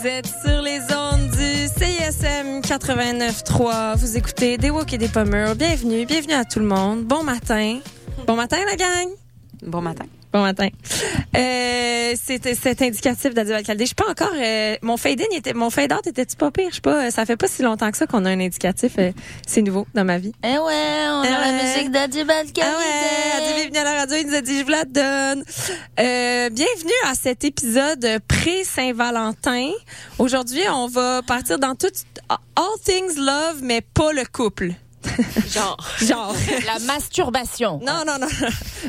[0.00, 3.96] Vous êtes sur les ondes du CISM 89.3.
[3.96, 5.56] Vous écoutez Des Walk et des Pommures.
[5.56, 7.04] Bienvenue, bienvenue à tout le monde.
[7.04, 7.80] Bon matin.
[8.24, 9.08] Bon matin, la gang.
[9.62, 10.04] Bon matin.
[10.32, 10.68] Bon matin.
[11.36, 13.84] Euh, c'est cet indicatif d'Adil Caldé.
[13.84, 14.32] Je sais pas encore.
[14.36, 16.68] euh, mon fade in était, mon fade out était-tu pas pire?
[16.70, 17.10] Je sais pas.
[17.10, 18.92] Ça fait pas si longtemps que ça qu'on a un indicatif.
[18.98, 19.10] euh,
[19.46, 20.32] c'est nouveau dans ma vie.
[20.44, 21.62] Eh ouais, on Eh a la ouais.
[21.74, 22.60] musique d'Adi Balkany.
[22.62, 24.84] Ah ouais, Adil est venu à la radio, il nous a dit je vous la
[24.84, 25.44] donne.
[25.98, 29.70] Euh, bienvenue à cet épisode pré-Saint-Valentin.
[30.18, 31.86] Aujourd'hui, on va partir dans tout
[32.28, 34.72] all things love, mais pas le couple.
[35.48, 35.76] Genre.
[36.00, 36.34] Genre.
[36.66, 37.80] La masturbation.
[37.82, 38.26] Non, non, non.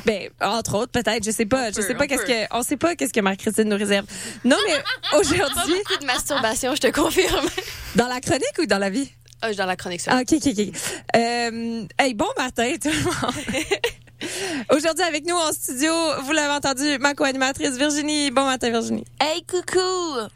[0.06, 1.70] Ben, entre autres, peut-être, je sais pas.
[1.70, 4.06] Je peu, sais pas qu'est-ce que, on sait pas qu'est-ce que Marie-Christine nous réserve.
[4.44, 4.76] Non, mais
[5.20, 7.48] aujourd'hui, beaucoup de masturbation, je te confirme.
[7.96, 9.12] dans la chronique ou dans la vie?
[9.42, 10.12] Ah, je dans la chronique ça.
[10.14, 10.68] Ah, OK, OK, OK.
[11.16, 13.34] Euh, hey, bon matin, tout le monde.
[14.76, 15.92] Aujourd'hui, avec nous en studio,
[16.24, 18.32] vous l'avez entendu, ma co-animatrice Virginie.
[18.32, 19.06] Bon matin, Virginie.
[19.20, 19.80] Hey, coucou.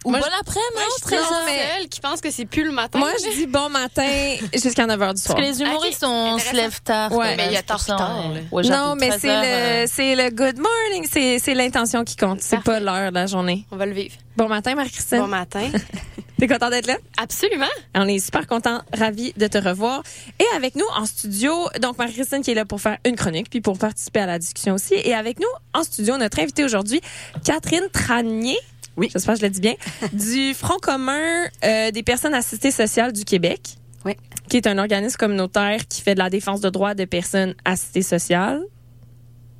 [0.06, 3.00] Ou Moi, bon après-midi, je suis mais- seule qui pense que c'est plus le matin.
[3.00, 4.08] Moi, je dis bon matin
[4.54, 5.36] jusqu'à 9 h du soir.
[5.36, 7.12] Parce que les humoristes, on se lève tard.
[7.12, 7.36] Ouais.
[7.36, 8.44] Mais il y a même, tard tard, ouais.
[8.52, 11.08] Ouais, non, mais 13 c'est le, euh, c'est le good morning.
[11.12, 12.42] C'est, c'est l'intention qui compte.
[12.42, 13.66] C'est pas l'heure de la journée.
[13.72, 14.16] On va le vivre.
[14.36, 15.20] Bon matin, Marie-Christine.
[15.20, 15.70] Bon matin.
[16.40, 16.98] T'es content d'être là?
[17.18, 17.68] Absolument.
[17.96, 20.04] On est super content, ravis de te revoir.
[20.40, 23.62] Et avec nous en studio, donc Marie-Christine qui est là pour faire une chronique, puis
[23.62, 24.96] pour participer à la discussion aussi.
[24.96, 27.00] Et avec nous en studio, notre invitée aujourd'hui,
[27.46, 28.58] Catherine Tranier.
[28.98, 29.10] Oui.
[29.14, 29.76] J'espère que je le dis bien.
[30.14, 33.78] du Front commun euh, des personnes assistées sociales du Québec.
[34.04, 34.18] Oui.
[34.50, 38.02] Qui est un organisme communautaire qui fait de la défense de droits de personnes assistées
[38.02, 38.62] sociales.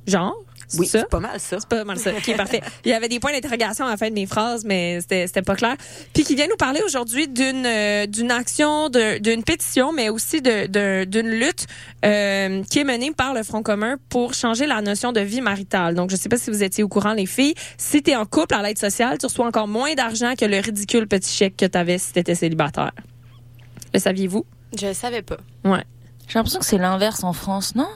[0.06, 0.36] Genre?
[0.78, 1.58] Oui, c'est pas mal ça.
[1.60, 2.10] C'est pas mal ça.
[2.12, 2.60] OK, parfait.
[2.84, 5.42] Il y avait des points d'interrogation à la fin de mes phrases, mais c'était c'était
[5.42, 5.76] pas clair.
[6.12, 10.66] Puis qui vient nous parler aujourd'hui d'une euh, d'une action, d'une pétition, mais aussi de-
[10.66, 11.66] de- d'une lutte
[12.04, 15.94] euh, qui est menée par le Front commun pour changer la notion de vie maritale.
[15.94, 17.54] Donc, je sais pas si vous étiez au courant, les filles.
[17.78, 20.58] Si tu es en couple à l'aide sociale, tu reçois encore moins d'argent que le
[20.58, 22.92] ridicule petit chèque que tu avais si tu étais célibataire.
[23.92, 24.44] Le saviez-vous?
[24.78, 25.36] Je le savais pas.
[25.64, 25.84] Ouais.
[26.26, 27.86] J'ai l'impression que c'est l'inverse en France, non?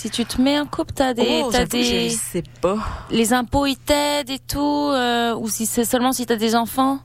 [0.00, 2.78] Si tu te mets en couple, t'as des, oh, t'as des, je sais pas.
[3.10, 4.60] les impôts ils t'aident et tout,
[4.94, 7.00] euh, ou si c'est seulement si t'as des enfants?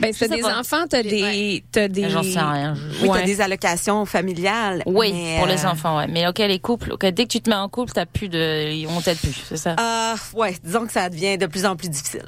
[0.00, 0.58] Ben, t'as des pas.
[0.58, 2.08] enfants, t'as des, t'as des.
[2.08, 2.74] J'en sais rien.
[2.74, 3.20] je- Oui, Ouais.
[3.20, 4.82] t'as des allocations familiales.
[4.86, 6.06] Oui, mais, pour euh, les enfants, ouais.
[6.08, 8.86] Mais ok, les couples, ok, dès que tu te mets en couple, t'as plus de,
[8.88, 9.74] on t'aide plus, c'est ça?
[9.76, 12.24] Ah, ouais, disons que ça devient de plus en plus difficile.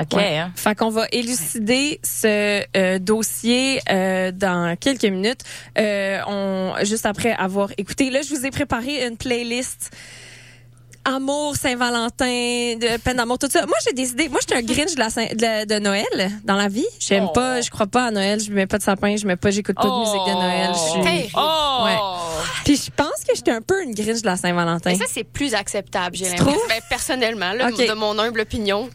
[0.00, 0.12] Ok.
[0.14, 0.38] ouais.
[0.38, 0.52] hein.
[0.56, 5.40] Fait qu'on va élucider ce euh, dossier euh, dans quelques minutes.
[5.78, 9.90] Euh, on, juste après avoir écouté, là, je vous ai préparé une playlist.
[11.04, 12.26] Amour, Saint-Valentin,
[12.76, 13.64] de peine d'amour, tout ça.
[13.66, 14.28] Moi, j'ai décidé.
[14.28, 16.04] Moi, je suis un Grinch de, la Saint- de, Noël
[16.44, 16.86] dans la vie.
[16.98, 17.32] J'aime Oh.
[17.32, 18.38] pas, je crois pas à Noël.
[18.38, 20.70] Je mets pas de sapin, je mets pas, j'écoute pas de musique de Noël.
[20.74, 21.32] Je suis- Terrible.
[21.36, 21.80] Oh.
[21.84, 21.96] Ouais.
[22.64, 24.90] Puis je pense que j'étais un peu une Grinch de la Saint-Valentin.
[24.90, 26.60] Mais ça, c'est plus acceptable, j'ai l'impression.
[26.68, 27.78] Ben, personnellement, là, Ok.
[27.78, 28.88] de mon humble opinion.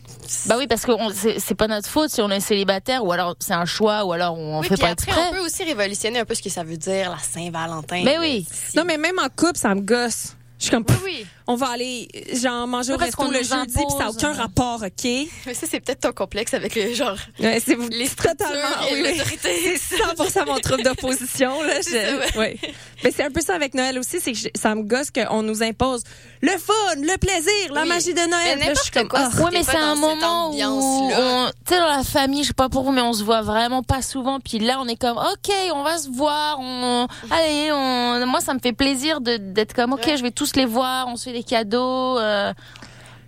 [0.46, 0.92] Bah oui, parce que
[1.40, 4.38] c'est pas notre faute si on est célibataire, ou alors c'est un choix, ou alors
[4.38, 5.22] on Oui, fait pas après, exprès.
[5.32, 8.02] on peut aussi révolutionner un peu ce que ça veut dire, la Saint-Valentin.
[8.04, 8.20] Mais là.
[8.22, 8.46] oui.
[8.52, 10.36] Si- Non, mais même en couple, ça me gosse.
[10.58, 11.26] Je suis comme, Oui, oui.
[11.48, 14.34] on va aller, genre, manger au resto qu'on le jeudi, puis ça n'a aucun hein.
[14.34, 15.04] rapport, OK?
[15.46, 17.18] Mais ça, c'est peut-être ton complexe avec le genre.
[17.42, 18.88] Ouais, c'est vous Les totalement.
[18.90, 19.22] et Oui.
[19.42, 21.82] C'est 100% mon trouble d'opposition là.
[21.82, 22.58] Je- ouais.
[23.04, 25.44] Mais c'est un peu ça avec Noël aussi, c'est que je- ça me gosse qu'on
[25.44, 26.04] nous impose
[26.42, 27.88] le fun, le plaisir, la Oui.
[27.90, 28.58] magie de Noël.
[28.60, 29.46] Mais là, je suis comme, n'importe quoi, ah.
[29.46, 32.70] Ouais, mais c'est un moment où, on- tu sais, dans la famille, je sais pas
[32.70, 34.40] pour vous, mais on se voit vraiment pas souvent.
[34.40, 36.58] Puis là, on est comme, ok, on va se voir.
[36.60, 40.18] On, allez, on, moi, ça me fait plaisir de d'être comme, ok, Ouais.
[40.18, 41.08] je vais tous les voir.
[41.08, 42.18] On se fait des cadeaux.
[42.20, 42.54] euh,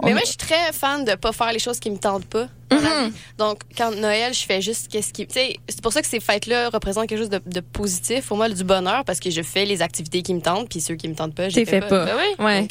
[0.03, 2.25] Mais on- moi, je suis très fan de pas faire les choses qui me tentent
[2.27, 2.47] pas.
[2.75, 3.13] Vie.
[3.37, 5.27] Donc, quand Noël, je fais juste qu'est-ce qui.
[5.27, 8.37] Tu sais, c'est pour ça que ces fêtes-là représentent quelque chose de, de positif, pour
[8.37, 11.07] moi, du bonheur, parce que je fais les activités qui me tentent, puis ceux qui
[11.07, 12.05] me tentent pas, je les fais fait pas.
[12.05, 12.45] Ben oui.
[12.45, 12.67] Ouais.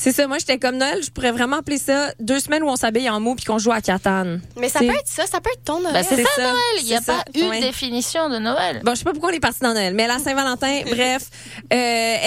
[0.00, 2.76] C'est ça, moi j'étais comme Noël, je pourrais vraiment appeler ça deux semaines où on
[2.76, 4.40] s'habille en mou puis qu'on joue à Catane.
[4.58, 5.92] mais ça peut être ça, ça peut être ton Noël.
[5.92, 6.56] Bah, c'est ça, ça, Noël.
[6.80, 7.60] Il n'y a ça, pas une ouais.
[7.60, 8.80] définition de Noël.
[8.82, 11.24] Bon, je sais pas pourquoi on est parti dans Noël, mais la Saint-Valentin, bref,
[11.70, 11.76] euh,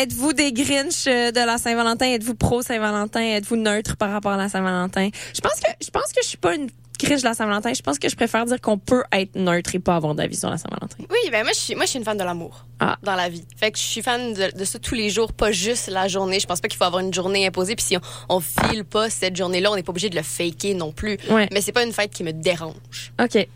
[0.01, 2.05] êtes-vous des Grinch euh, de la Saint-Valentin?
[2.13, 5.09] Êtes-vous pro Saint-Valentin Êtes-vous neutre par rapport à la Saint-Valentin?
[5.33, 6.69] Je pense que je pense que je suis pas une
[7.03, 7.73] Grinch de la Saint-Valentin.
[7.73, 10.49] Je pense que je préfère dire qu'on peut être neutre et pas avoir d'avis sur
[10.49, 10.97] la Saint-Valentin.
[11.09, 12.97] Oui, ben moi je suis moi je suis une fan de l'amour Ah.
[13.03, 13.43] dans la vie.
[13.57, 16.39] Fait que je suis fan de, de ça tous les jours, pas juste la journée.
[16.39, 19.09] Je pense pas qu'il faut avoir une journée imposée puis si on, on file pas
[19.09, 21.17] cette journée-là, on n'est pas obligé de le faker non plus.
[21.29, 21.47] Ouais.
[21.51, 23.11] Mais c'est pas une fête qui me dérange.
[23.21, 23.47] Ok.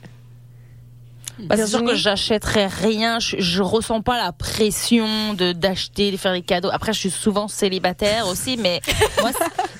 [1.39, 3.19] Bah, c'est sûr que j'achèterais rien.
[3.19, 6.69] Je, je ressens pas la pression de d'acheter, de faire des cadeaux.
[6.71, 8.81] Après, je suis souvent célibataire aussi, mais
[9.21, 9.31] moi,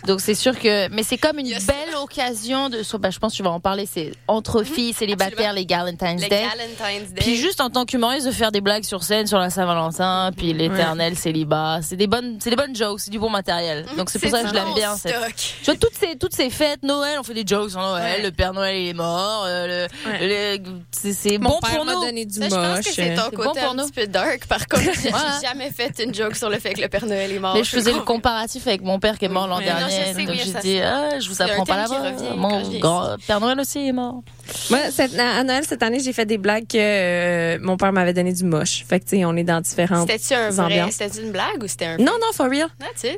[0.06, 3.38] donc c'est sûr que, mais c'est comme une belle l'occasion de, bah, je pense que
[3.38, 6.46] tu vas en parler, c'est entre filles célibataires, les Galentine's Le Day.
[6.46, 7.22] Valentine's Day.
[7.22, 10.54] Puis juste en tant qu'humoriste de faire des blagues sur scène sur la Saint-Valentin, puis
[10.54, 13.86] l'éternel célibat, c'est des bonnes, c'est des bonnes jokes, c'est du bon matériel.
[13.98, 14.96] Donc c'est pour ça que je l'aime bien.
[14.96, 15.16] cette-.
[15.36, 18.22] Tu vois toutes ces toutes ces fêtes, Noël, on fait des jokes sur Noël, Ouais.
[18.24, 20.58] le Père Noël il est mort, euh, le, Ouais.
[20.58, 22.02] le- c'est c'est Mon bon père pour m'a nous.
[22.06, 22.86] donné du Ça, je pense moche.
[22.86, 23.84] que c'est ton bon côté pour un nous.
[23.86, 24.46] petit peu dark.
[24.48, 25.12] Par contre, j'ai
[25.48, 27.56] jamais fait une joke sur le fait que le Père Noël est mort.
[27.56, 29.82] Mais je faisais le comparatif avec mon père qui est mort l'an dernier.
[29.82, 33.16] Non, je sais, donc oui, j'ai dit, ah, je vous apprends pas je Mon grand
[33.26, 34.22] Père Noël aussi est mort.
[34.70, 38.14] Moi, cette- à Noël cette année, j'ai fait des blagues que euh, mon père m'avait
[38.14, 38.86] donné du moche.
[38.88, 40.10] Fait que tu sais, on est dans différentes.
[40.10, 41.98] C'était-tu un vrai, c'était une blague ou c'était un.
[41.98, 42.68] Non, non, for real.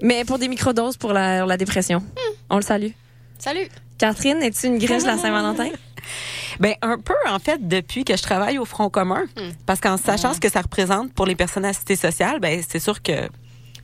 [0.01, 2.03] Mais pour des microdoses pour la, la dépression.
[2.49, 2.89] On le salue.
[3.37, 3.67] Salut.
[3.97, 5.69] Catherine, es-tu une griche de la Saint-Valentin?
[6.59, 9.51] Ben un peu en fait depuis que je travaille au Front commun, Hmm.
[9.65, 12.79] parce qu'en sachant ce que ça représente pour les personnes à cité sociale, ben c'est
[12.79, 13.29] sûr que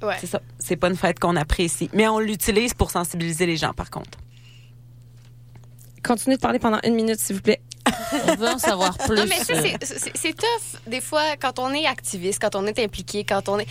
[0.06, 0.16] Ouais.
[0.20, 3.74] c'est ça, c'est pas une fête qu'on apprécie, mais on l'utilise pour sensibiliser les gens
[3.74, 4.20] par contre.
[6.04, 7.62] Continuez de parler pendant une minute, s'il vous plaît.
[8.28, 9.16] On veut en savoir plus.
[9.16, 12.66] Non, mais ça, c'est- c'est c'est tough, des fois, quand on est activiste, quand on
[12.68, 13.68] est impliqué, quand on est.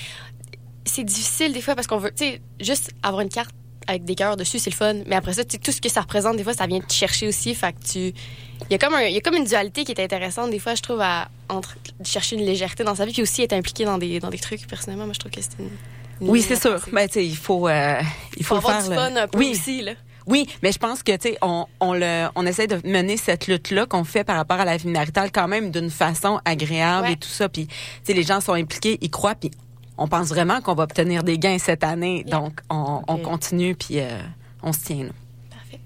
[0.86, 2.10] C'est difficile, des fois, parce qu'on veut.
[2.10, 3.54] Tu sais, juste avoir une carte
[3.86, 4.94] avec des cœurs dessus, c'est le fun.
[5.06, 7.54] Mais après ça, tout ce que ça représente, des fois, ça vient te chercher aussi.
[7.54, 7.98] Fait que tu.
[7.98, 10.58] Il y, a comme un- il y a comme une dualité qui est intéressante, des
[10.58, 13.84] fois, je trouve, à entre chercher une légèreté dans sa vie, puis aussi être impliqué
[13.84, 14.66] dans des, dans des trucs.
[14.66, 15.68] Personnellement, moi, je trouve que c'est une.
[16.20, 16.74] une Oui, c'est sûr.
[16.80, 16.90] passer.
[16.92, 18.00] Ben tu il faut euh,
[18.36, 19.92] il faut faut, avoir faire du fun un peu oui, aussi, là.
[20.26, 23.46] Oui, mais je pense que tu sais on on le on essaie de mener cette
[23.46, 27.08] lutte là qu'on fait par rapport à la vie maritale quand même d'une façon agréable
[27.08, 27.12] Ouais.
[27.12, 29.50] et tout ça puis tu sais les gens sont impliqués, ils croient puis
[29.96, 32.24] on pense vraiment qu'on va obtenir des gains cette année.
[32.26, 32.38] Yeah.
[32.38, 34.18] Donc on, continue puis euh,
[34.62, 35.04] on se tient.
[35.04, 35.10] là.
[35.50, 35.80] Parfait.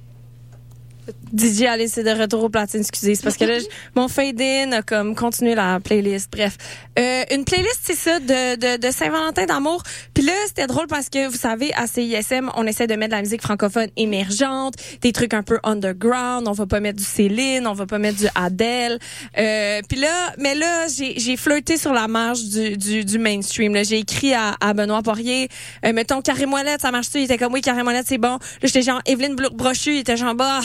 [1.36, 3.14] DJ Alice c'est de retour au platine, excusez.
[3.14, 3.58] C'est parce que là,
[3.96, 6.30] mon fade-in a comme continué la playlist.
[6.30, 6.56] Bref.
[6.98, 9.82] Euh, une playlist, c'est ça, de, de, de Saint-Valentin d'amour.
[10.14, 13.16] Puis là, c'était drôle parce que, vous savez, à CISM, on essaie de mettre de
[13.16, 16.48] la musique francophone émergente, des trucs un peu underground.
[16.48, 18.98] On va pas mettre du Céline, on va pas mettre du Adele.
[19.38, 23.76] Euh, puis là, mais là, j'ai flirté sur la marge du, du, du mainstream.
[23.84, 25.48] J'ai écrit à, à Benoît Poirier,
[25.84, 27.18] euh, mettons, Carré Moellette, ça marche-tu?
[27.18, 28.32] Il était comme, oui, Carré Moellette, c'est bon.
[28.32, 30.60] Là, j'étais genre, Evelyne Brochu, il était genre, bah,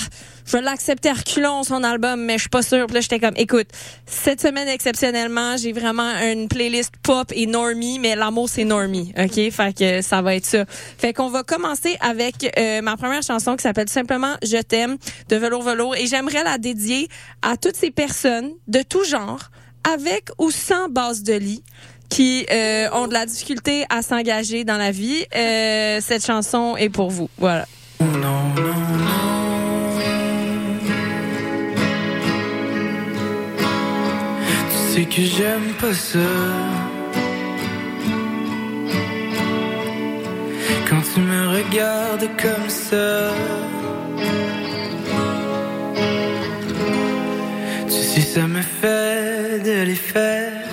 [0.61, 2.85] je à reculons, son album, mais je suis pas sûre.
[2.87, 3.67] Puis là, j'étais comme, écoute,
[4.05, 9.51] cette semaine, exceptionnellement, j'ai vraiment une playlist pop et normie, mais l'amour, c'est normie, OK?
[9.51, 10.65] Fait que ça va être ça.
[10.67, 14.97] Fait qu'on va commencer avec euh, ma première chanson qui s'appelle simplement Je t'aime
[15.29, 17.07] de Velours Velours et j'aimerais la dédier
[17.41, 19.49] à toutes ces personnes de tout genre,
[19.91, 21.63] avec ou sans base de lit,
[22.09, 25.25] qui euh, ont de la difficulté à s'engager dans la vie.
[25.35, 27.29] Euh, cette chanson est pour vous.
[27.37, 27.65] Voilà.
[27.97, 29.32] Tu
[34.93, 36.29] sais que j'aime pas ça.
[40.87, 43.07] Quand tu me regardes comme ça.
[47.87, 50.49] Tu sais, ça me fait de l'effet.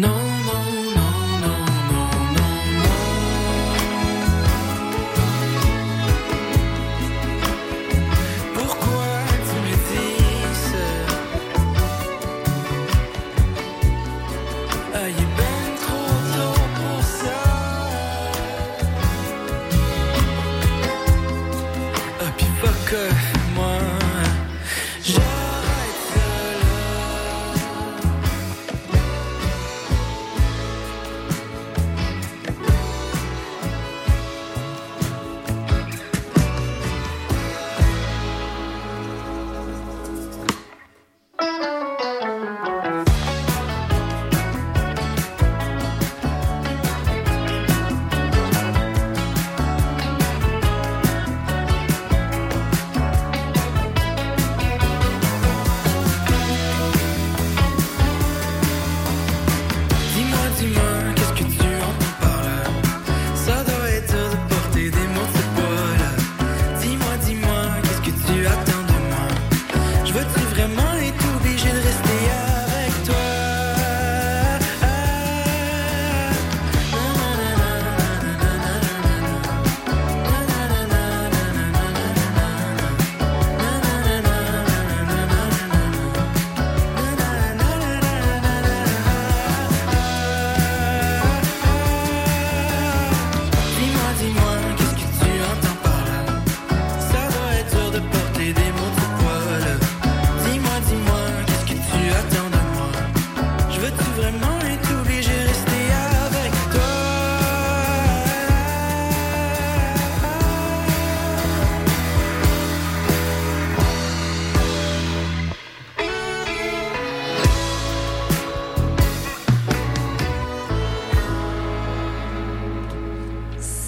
[0.00, 0.79] no, no.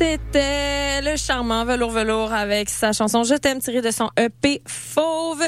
[0.03, 5.45] C'était le charmant Velours Velours avec sa chanson Je t'aime tirée de son EP Fauve.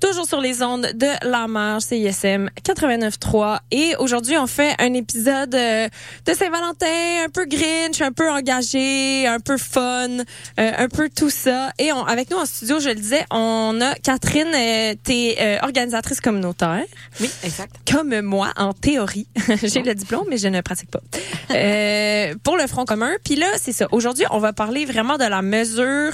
[0.00, 3.60] Toujours sur les ondes de La Marge, CISM 89.3.
[3.70, 5.88] Et aujourd'hui, on fait un épisode euh,
[6.26, 10.22] de Saint-Valentin, un peu grinch, un peu engagé, un peu fun, euh,
[10.58, 11.70] un peu tout ça.
[11.78, 15.58] Et on, avec nous en studio, je le disais, on a Catherine, euh, t'es euh,
[15.62, 16.84] organisatrice communautaire.
[17.20, 17.74] Oui, exact.
[17.90, 19.26] Comme moi, en théorie.
[19.62, 21.00] J'ai le diplôme, mais je ne pratique pas.
[21.52, 23.12] Euh, pour le Front commun.
[23.24, 23.86] Puis là, c'est ça.
[23.92, 26.12] Aujourd'hui, on va parler vraiment de la mesure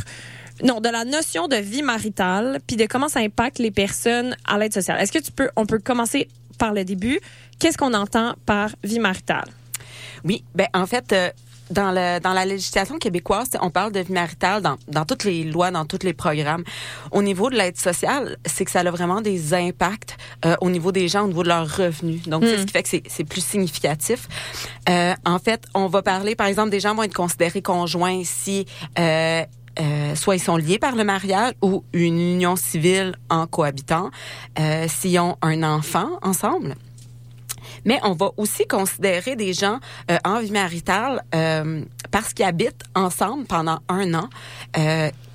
[0.63, 4.59] non, de la notion de vie maritale, puis de comment ça impacte les personnes à
[4.59, 5.01] l'aide sociale.
[5.01, 6.29] Est-ce que tu peux, on peut commencer
[6.59, 7.19] par le début?
[7.59, 9.47] Qu'est-ce qu'on entend par vie maritale?
[10.25, 11.31] Oui, ben en fait, euh,
[11.71, 15.43] dans, le, dans la législation québécoise, on parle de vie maritale dans, dans toutes les
[15.45, 16.65] lois, dans tous les programmes.
[17.13, 20.93] Au niveau de l'aide sociale, c'est que ça a vraiment des impacts euh, au niveau
[20.93, 22.23] des gens, au niveau de leurs revenus.
[22.29, 24.29] Donc, c'est ce qui fait que c'est- c'est plus significatif.
[24.89, 28.67] Euh, en fait, on va parler, par exemple, des gens vont être considérés conjoints si...
[29.81, 34.11] Euh, soit ils sont liés par le mariage ou une union civile en cohabitant,
[34.59, 36.75] euh, s'ils ont un enfant ensemble.
[37.85, 39.79] Mais on va aussi considérer des gens
[40.11, 41.23] euh, en vie maritale
[42.11, 44.29] parce qu'ils habitent ensemble pendant un an.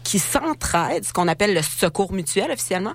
[0.03, 2.93] qui s'entraident, ce qu'on appelle le secours mutuel officiellement,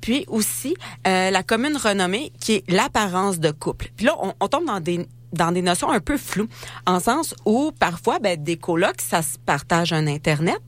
[0.00, 3.90] puis aussi la commune renommée qui est l'apparence de couple.
[3.96, 6.48] Puis là, on, on tombe dans des dans des notions un peu floues,
[6.86, 10.60] en sens où parfois, ben, des colocs, ça se partage un Internet.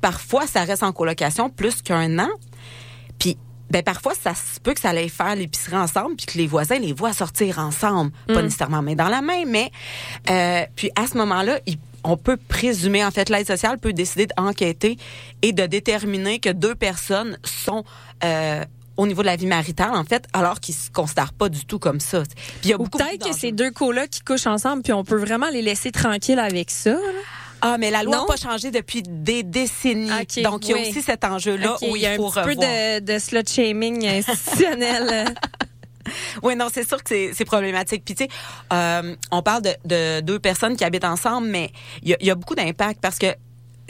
[0.00, 2.30] Parfois, ça reste en colocation plus qu'un an.
[3.18, 3.36] Puis,
[3.70, 6.78] ben parfois, ça se peut que ça allait faire l'épicerie ensemble, puis que les voisins
[6.78, 9.70] les voient sortir ensemble, pas nécessairement main dans la main, mais
[10.28, 11.60] euh, puis à ce moment-là,
[12.02, 14.96] on peut présumer, en fait, l'aide sociale peut décider d'enquêter
[15.42, 17.84] et de déterminer que deux personnes sont
[18.24, 18.64] euh,
[19.00, 21.78] au niveau de la vie maritale, en fait, alors qu'ils se considèrent pas du tout
[21.78, 22.22] comme ça.
[22.22, 24.92] Puis il y a Ou beaucoup peut-être que c'est deux colocs qui couchent ensemble, puis
[24.92, 26.90] on peut vraiment les laisser tranquilles avec ça.
[26.90, 26.98] là.
[27.62, 30.08] Ah, mais la loi n'a pas changé depuis des décennies.
[30.42, 30.88] Donc, il y a oui.
[30.90, 35.34] aussi cet enjeu-là où il y a faut un peu de, de slut shaming institutionnel.
[36.42, 38.02] Oui, non, c'est sûr que c'est- problématique.
[38.04, 38.30] Puis tu sais,
[38.72, 41.70] euh, on parle de, de deux personnes qui habitent ensemble, mais
[42.02, 43.26] il y a, il y a beaucoup d'impact parce que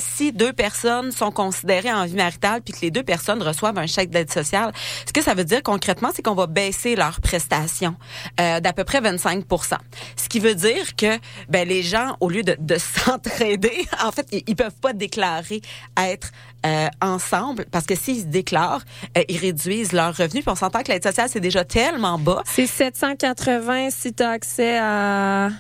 [0.01, 3.87] si deux personnes sont considérées en vie maritale puis que les deux personnes reçoivent un
[3.87, 4.73] chèque d'aide sociale,
[5.07, 7.97] ce que ça veut dire concrètement, c'est qu'on va baisser leurs prestations
[8.41, 9.77] euh, d'à peu près 25%
[10.17, 14.27] Ce qui veut dire que ben, les gens, au lieu de, de s'entraider, en fait,
[14.33, 15.61] ils, peuvent pas déclarer
[15.97, 16.31] être
[16.67, 18.85] euh, ensemble parce que s'ils se déclarent,
[19.17, 20.45] euh, ils réduisent leurs revenus.
[20.45, 24.31] Puis on s'entend que l'aide sociale, c'est déjà tellement bas c'est 780 si tu as
[24.31, 25.51] accès à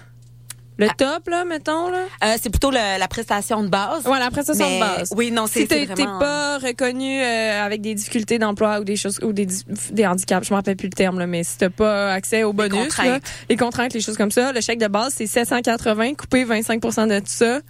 [0.81, 0.95] le Ah.
[0.97, 1.89] top, là, mettons.
[1.91, 1.99] Là?
[2.25, 4.07] Euh, c'est plutôt le- la prestation de base.
[4.07, 5.13] Ouais, la prestation Mais de base.
[5.17, 6.19] Oui, non, c'est Si t'es vraiment...
[6.19, 9.47] pas reconnu euh, avec des difficultés d'emploi ou des choses ou des,
[9.93, 12.53] des handicaps, je me rappelle plus le terme là, mais si t'as pas accès aux
[12.53, 13.07] bonus, contraintes.
[13.09, 13.19] là,
[13.49, 17.19] les contraintes, les choses comme ça, le chèque de base c'est 780, couper 25% de
[17.21, 17.61] tout ça.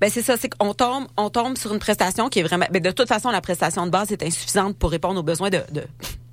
[0.00, 2.64] Ben c'est ça, c'est qu'on tombe, on tombe sur une prestation qui est vraiment.
[2.70, 5.60] Ben de toute façon, la prestation de base est insuffisante pour répondre aux besoins de,
[5.72, 5.84] de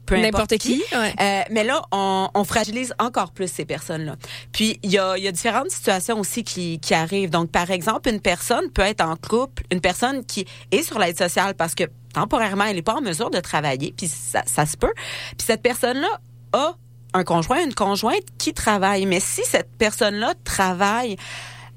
[0.07, 0.81] peu importe N'importe qui.
[0.93, 1.13] Ouais.
[1.19, 4.15] Euh, mais là, on, on fragilise encore plus ces personnes-là.
[4.51, 7.29] Puis, il y a, il y a différentes situations aussi qui, qui arrivent.
[7.29, 11.17] Donc, par exemple, une personne peut être en couple, une personne qui est sur l'aide
[11.17, 11.83] sociale parce que
[12.13, 14.93] temporairement, elle n'est pas en mesure de travailler, puis ça, ça se peut.
[15.37, 16.19] Puis cette personne-là
[16.53, 16.75] a
[17.13, 19.05] un conjoint, une conjointe qui travaille.
[19.05, 21.17] Mais si cette personne-là travaille,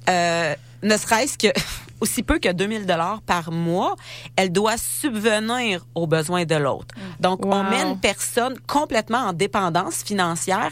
[0.08, 1.49] euh, ne serait-ce que
[2.00, 3.97] aussi peu que 2000 dollars par mois,
[4.37, 6.95] elle doit subvenir aux besoins de l'autre.
[7.21, 10.71] Donc, on met une personne complètement en dépendance financière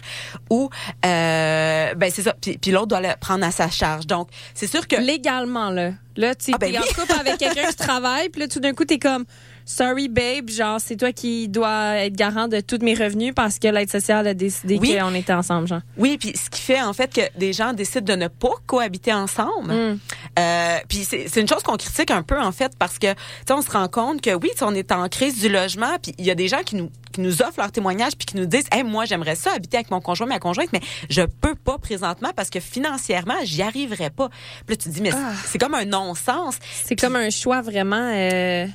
[0.51, 0.71] où,
[1.05, 4.07] euh, ben c'est ça, puis, puis l'autre doit le prendre à sa charge.
[4.07, 5.93] Donc, c'est sûr que Légalement là.
[6.17, 8.73] Là tu Ah, ben es en couple avec quelqu'un qui travaille, puis là tout d'un
[8.73, 9.25] coup t'es comme
[9.71, 13.69] Sorry babe, genre c'est toi qui dois être garant de tous mes revenus parce que
[13.69, 14.97] l'aide sociale a décidé Oui.
[14.99, 15.83] qu'on était ensemble genre.
[15.99, 19.13] Oui, puis ce qui fait en fait que des gens décident de ne pas cohabiter
[19.13, 19.75] ensemble.
[19.75, 19.99] Mm.
[20.39, 23.53] Euh, puis c'est une chose qu'on critique un peu en fait parce que tu sais
[23.53, 26.31] on se rend compte que oui, on est en crise du logement, puis il y
[26.31, 28.85] a des gens qui nous qui nous offrent leur témoignage puis qui nous disent "Hey,
[28.85, 32.49] moi j'aimerais ça habiter avec mon conjoint, ma conjointe, mais je peux pas présentement parce
[32.49, 34.31] que financièrement, j'y arriverais pas."
[34.67, 36.57] Puis là tu te dis mais c'est- c'est comme un non-sens.
[36.85, 38.67] C'est comme un choix vraiment euh,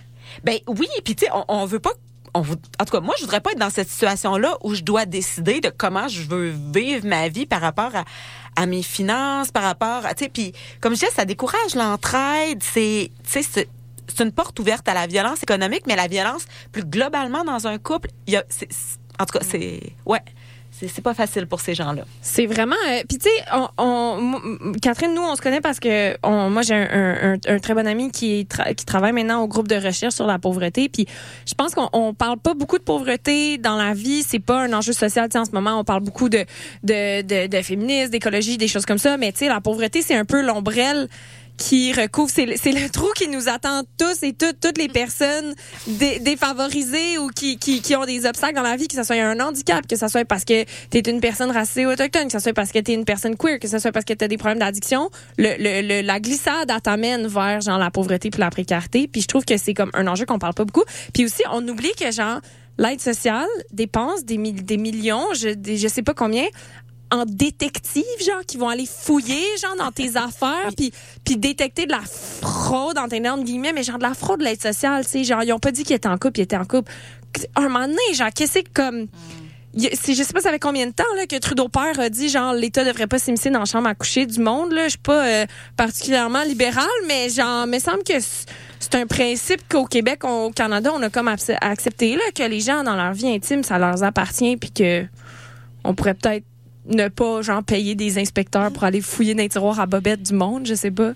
[0.44, 1.92] Ben oui, puis tu sais, on, on veut pas.
[2.36, 2.44] On, en
[2.86, 5.70] tout cas, moi, je voudrais pas être dans cette situation-là où je dois décider de
[5.70, 8.06] comment je veux vivre ma vie par rapport à,
[8.56, 12.64] à mes finances, par rapport à, tu sais, puis comme je disais, ça décourage l'entraide.
[12.64, 13.70] C'est, tu sais, c'est-
[14.24, 18.10] une porte ouverte à la violence économique, mais la violence plus globalement dans un couple,
[18.28, 18.44] il y a,
[19.20, 20.22] en tout cas, c'est, ouais,
[20.88, 22.04] c'est pas facile pour ces gens-là.
[22.22, 22.76] C'est vraiment.
[22.90, 26.16] euh, Puis tu sais, on, on- Catherine, nous on se connaît parce que
[26.50, 28.48] moi j'ai un, très bon ami qui,
[28.78, 30.90] qui travaille maintenant au groupe de recherche sur la pauvreté.
[30.90, 31.06] Puis
[31.46, 34.24] je pense qu'on on parle pas beaucoup de pauvreté dans la vie.
[34.24, 35.30] C'est pas un enjeu social.
[35.36, 36.46] En ce moment, on parle beaucoup de
[36.84, 39.18] de, de, de féminisme, d'écologie, des choses comme ça.
[39.18, 41.08] Mais tu sais, la pauvreté c'est un peu l'ombrelle
[41.58, 45.54] qui recouvre, c'est le, trou qui nous attend tous et toutes, toutes les personnes
[45.88, 49.16] dé- défavorisées ou qui, qui, qui ont des obstacles dans la vie, que ce soit
[49.18, 52.32] un handicap, que ce soit parce que tu es une personne racisée ou autochtone, que
[52.34, 54.24] ce soit parce que tu es une personne queer, que ce soit parce que tu
[54.26, 55.10] as des problèmes d'addiction.
[55.38, 59.08] Le, le, la glissade, t'amène vers genre la pauvreté puis la précarité.
[59.08, 60.84] Puis je trouve que c'est comme un enjeu qu'on parle pas beaucoup.
[61.14, 62.40] Puis aussi, on oublie que genre
[62.80, 66.46] l'aide sociale dépense des, mi- des millions, je, des- je sais pas combien,
[67.14, 70.92] en détective, genre, qui vont aller fouiller, genre, dans tes affaires, puis
[71.24, 74.62] puis détecter de la fraude, entre énormes guillemets, mais genre de la fraude de l'aide
[74.62, 76.66] sociale, tu sais, genre, ils ont pas dit qu'ils étaient en couple, ils étaient en
[76.66, 76.92] couple.
[77.56, 79.08] Un moment donné, genre, qu'est-ce que c'est comme...
[79.94, 82.30] C'est- je sais pas ça fait combien de temps là que Trudeau père a dit
[82.30, 84.84] genre l'État devrait pas s'immiscer dans la chambre à coucher du monde là.
[84.84, 85.46] Je suis pas euh,
[85.76, 91.02] particulièrement libéral mais genre me semble que c'est un principe qu'au Québec au Canada on
[91.02, 94.70] a comme accepté là que les gens dans leur vie intime ça leur appartient puis
[94.70, 95.06] que
[95.84, 96.46] on pourrait peut-être
[96.88, 100.34] ne pas genre payer des inspecteurs pour aller fouiller dans les tiroirs à bobettes du
[100.34, 101.12] monde je sais pas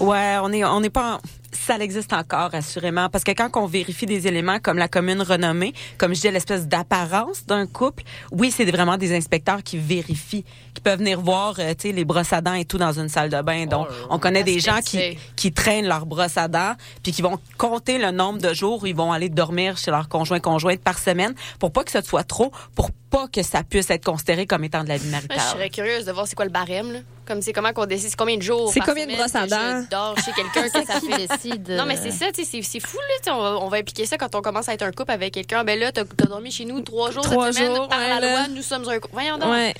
[0.00, 1.20] Ouais, on est on n'est pas en-
[1.52, 5.72] ça existe encore assurément parce que quand on vérifie des éléments comme la commune renommée,
[5.96, 10.80] comme je dis l'espèce d'apparence d'un couple, oui, c'est vraiment des inspecteurs qui vérifient, qui
[10.82, 13.30] peuvent venir voir euh, tu sais les brosses à dents et tout dans une salle
[13.30, 13.64] de bain.
[13.64, 14.98] Donc on connaît des gens qui
[15.34, 18.86] qui traînent leurs brosses à dents puis qui vont compter le nombre de jours où
[18.86, 22.24] ils vont aller dormir chez leur conjoint conjointe par semaine pour pas que ce soit
[22.24, 25.38] trop pour pas que ça puisse être considéré comme étant de la vie maritale.
[25.38, 26.98] je serais curieuse de voir c'est quoi le barème, là.
[27.26, 28.70] Comme c'est comment qu'on décide, c'est combien de jours.
[28.72, 29.82] C'est combien de brosses à dents?
[29.82, 31.26] Je dors chez quelqu'un que ça qui fait.
[31.26, 31.68] décide.
[31.70, 33.32] Non, mais c'est ça, tu sais, c'est- c'est fou, là.
[33.34, 35.64] On va, on va impliquer ça quand on commence à être un couple avec quelqu'un.
[35.64, 37.74] Ben là, t'as as dormi chez nous trois jours Trois cette semaine.
[37.74, 38.30] jours, par ouais, la là.
[38.30, 39.14] loi, nous sommes un couple.
[39.14, 39.50] Voyons donc.
[39.50, 39.74] ouais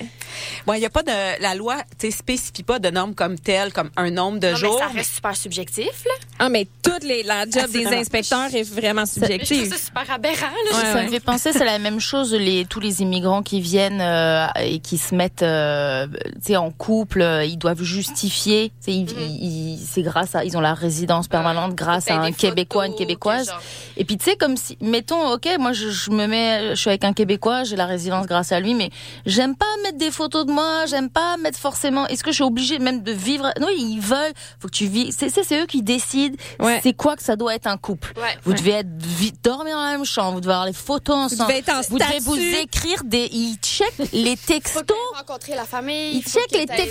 [0.67, 3.39] Ouais, il y a pas de la loi, tu sais spécifie pas de normes comme
[3.39, 4.73] telles comme un nombre de Non, jours.
[4.81, 6.11] mais ça reste super subjectif, là.
[6.39, 9.77] ah mais toutes les la job des inspecteurs est vraiment Mais Je trouve subjective ça
[9.77, 10.77] super aberrant, là.
[10.77, 14.01] Ouais, ça me fait penser, c'est la même chose, les, tous les immigrants qui viennent
[14.01, 18.71] euh, et qui se mettent euh, tu sais, en couple, euh, ils doivent justifier.
[18.87, 22.95] ils- ils- C'est grâce à, ils ont la résidence permanente grâce à un Québécois, une
[22.95, 23.51] Québécoise.
[23.97, 26.89] Et puis tu sais, comme si, mettons, ok, moi je, je me mets, je suis
[26.89, 28.89] avec un Québécois, j'ai la résidence grâce à lui, mais
[29.25, 32.05] j'aime pas mettre des photos de moi, j'aime pas mettre forcément.
[32.07, 33.51] Est-ce que je suis obligée même de vivre?
[33.59, 34.33] Non, ils veulent.
[34.59, 35.11] Faut que tu vis.
[35.17, 36.35] C'est c'est- c'est eux qui décident.
[36.59, 36.79] Ouais.
[36.83, 38.13] C'est quoi que ça doit être un couple.
[38.17, 38.37] Ouais.
[38.43, 41.23] Vous devez être vite dormir dans la même chambre, vous devez avoir les photos vous
[41.35, 41.49] ensemble.
[41.49, 43.27] devez être en Vous devez vous écrire des.
[43.31, 44.81] Ils checkent les textos.
[44.83, 46.17] que t'ailles rencontrer la famille.
[46.17, 46.89] Ils checkent les t'ailles-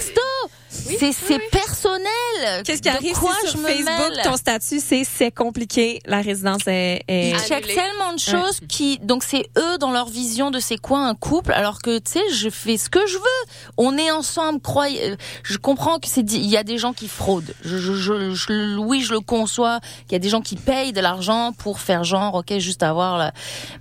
[0.86, 1.14] textos.
[1.18, 2.62] c'est c'est personnel.
[2.64, 3.12] Qu'est-ce qui arrive?
[3.16, 4.20] quoi si je sur me Facebook, mêle?
[4.24, 7.02] ton statut, c'est c'est compliqué, la résidence est...
[7.08, 10.78] est- Ils checkent tellement de choses qui donc c'est eux dans leur vision de c'est
[10.78, 13.42] quoi un couple alors que tu sais je fais ce que je veux
[13.76, 17.08] on est ensemble croyez euh, je comprends que c'est il y a des gens qui
[17.08, 20.56] fraudent je, je, je- je- oui je le conçois qu'il y a des gens qui
[20.56, 23.32] payent de l'argent pour faire genre ok juste avoir là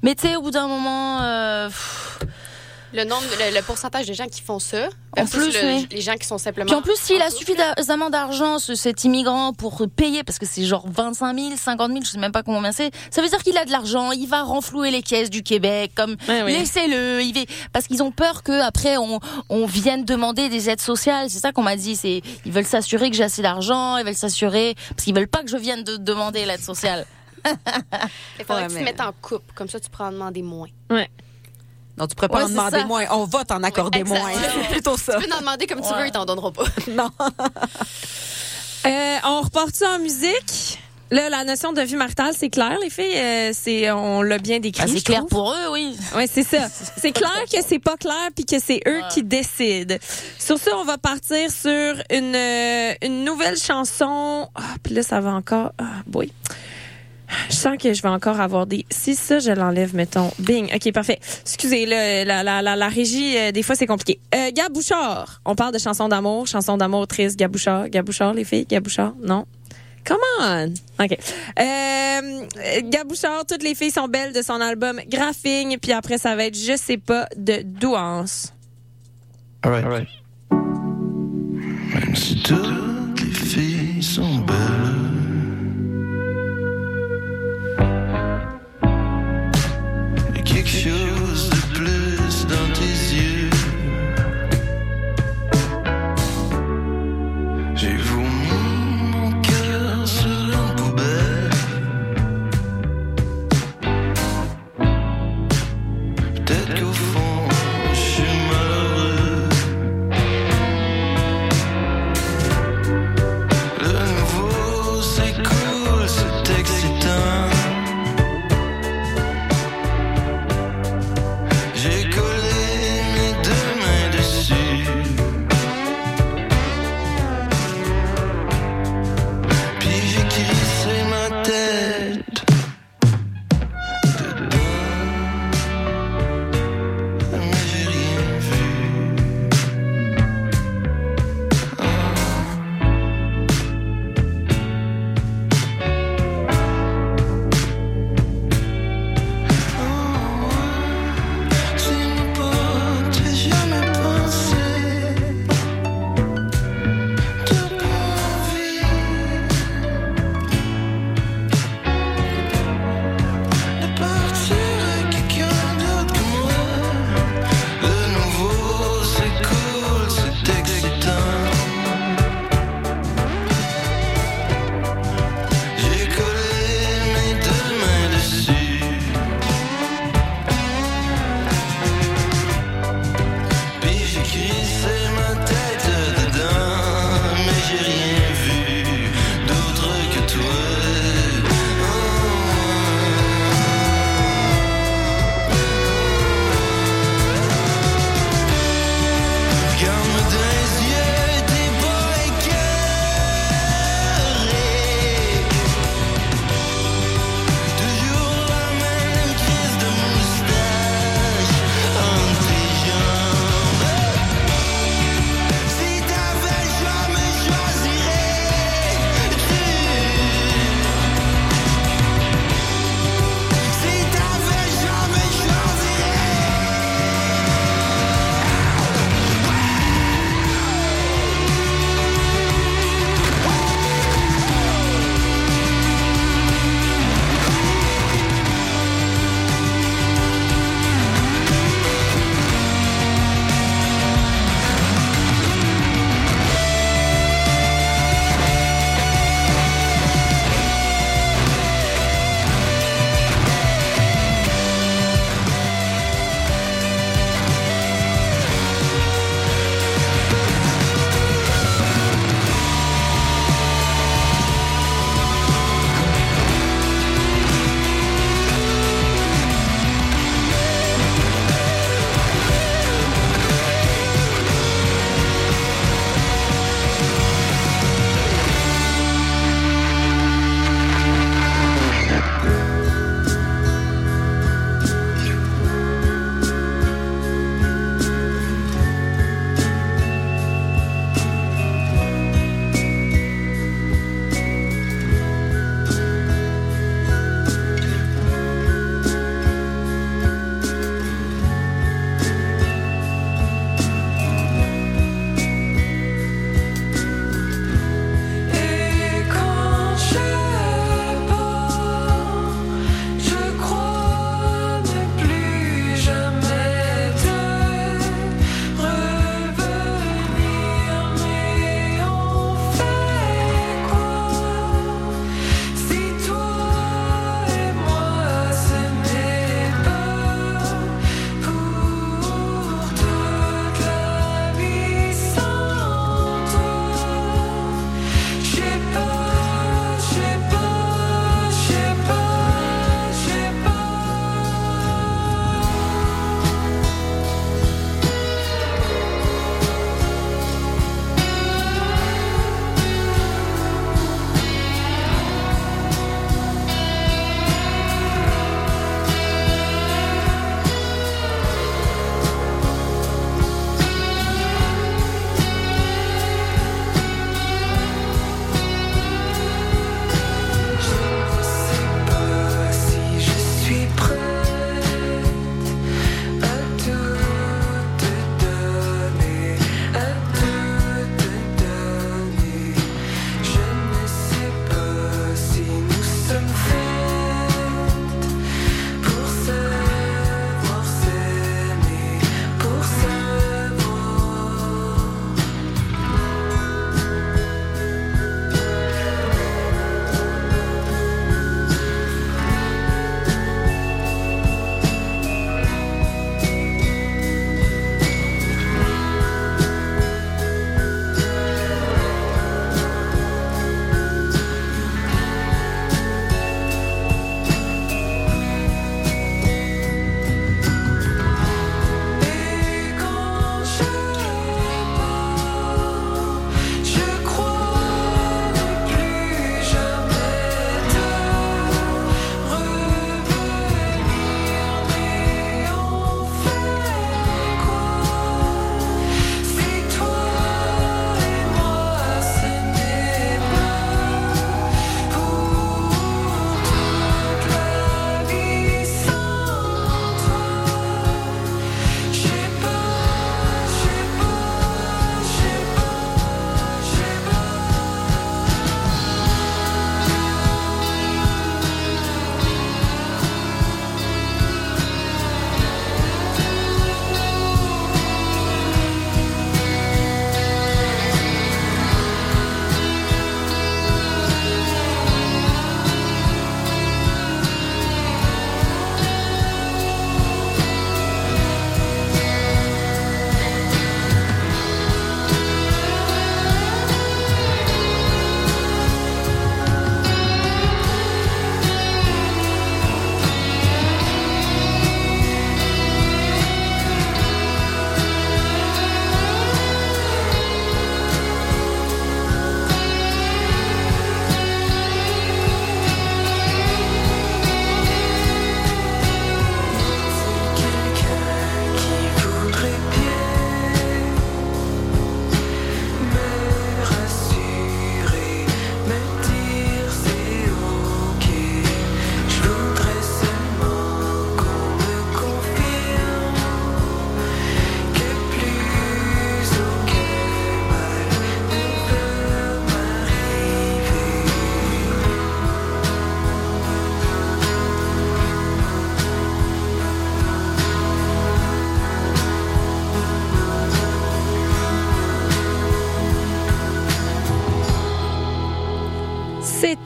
[0.01, 2.19] mais tu sais au bout d'un moment euh, pff,
[2.95, 4.88] Le nombre, le, le pourcentage de gens qui font ça.
[5.17, 5.88] En plus, le- oui.
[5.91, 6.65] les gens qui sont simplement.
[6.67, 10.63] Puis en plus, s'il a suffisamment d'argent, ce, cet immigrant, pour payer, parce que c'est
[10.63, 13.58] genre 25 000, 50 000, je sais même pas combien c'est, ça veut dire qu'il
[13.58, 16.53] a de l'argent, il va renflouer les caisses du Québec, comme, Ouais, oui.
[16.53, 17.41] laissez-le, il va,
[17.73, 21.29] parce qu'ils ont peur que après on, on vienne demander des aides sociales.
[21.29, 24.15] C'est ça qu'on m'a dit, c'est, ils veulent s'assurer que j'ai assez d'argent, ils veulent
[24.15, 27.05] s'assurer, parce qu'ils veulent pas que je vienne de demander l'aide sociale.
[28.39, 29.53] Il faudrait Ouais, que tu mais- te mettes en couple.
[29.53, 30.67] Comme ça, tu pourras en demander moins.
[31.97, 32.86] Non, tu pourrais pas Ouais, en demander ça.
[32.86, 33.05] moins.
[33.12, 34.31] On va t'en accorder moins.
[34.53, 35.17] C'est plutôt ça.
[35.19, 35.99] Tu peux en demander comme tu Ouais.
[36.01, 36.65] veux, ils t'en donneront pas.
[36.89, 37.10] Non.
[38.86, 40.79] Euh, on repart ça en musique?
[41.12, 43.15] Là, la notion de vie maritale, c'est clair, les filles.
[43.15, 44.84] euh, c'est, on l'a bien décrit.
[44.86, 45.29] Ah, c'est clair trouve.
[45.29, 45.95] pour eux, oui.
[46.15, 46.67] Ouais, c'est ça.
[46.99, 49.95] C'est clair que c'est pas clair puis que c'est eux qui décident.
[50.39, 54.49] Sur ça, on va partir sur une euh, une nouvelle chanson.
[54.55, 56.31] Ah, puis là ça va encore ah boy.
[57.49, 60.31] Je sens que je vais encore avoir des si ça je l'enlève mettons.
[60.39, 60.69] Bing.
[60.73, 61.19] OK, parfait.
[61.41, 64.19] Excusez le la la la, la régie euh, des fois c'est compliqué.
[64.33, 68.33] Euh, Gab Bouchard, on parle de chansons d'amour, chansons d'amour triste Gab Bouchard, Gab Bouchard
[68.33, 69.13] les filles, Gab Bouchard?
[69.21, 69.45] Non?
[70.05, 70.73] Come on!
[71.03, 71.17] OK.
[71.59, 76.35] Euh, Gab Bouchard, toutes les filles sont belles de son album Graphing, puis après, ça
[76.35, 78.53] va être Je sais pas de Douance.
[79.63, 79.83] All right.
[79.83, 80.07] All right.
[80.51, 85.04] Même si toutes les filles sont belles.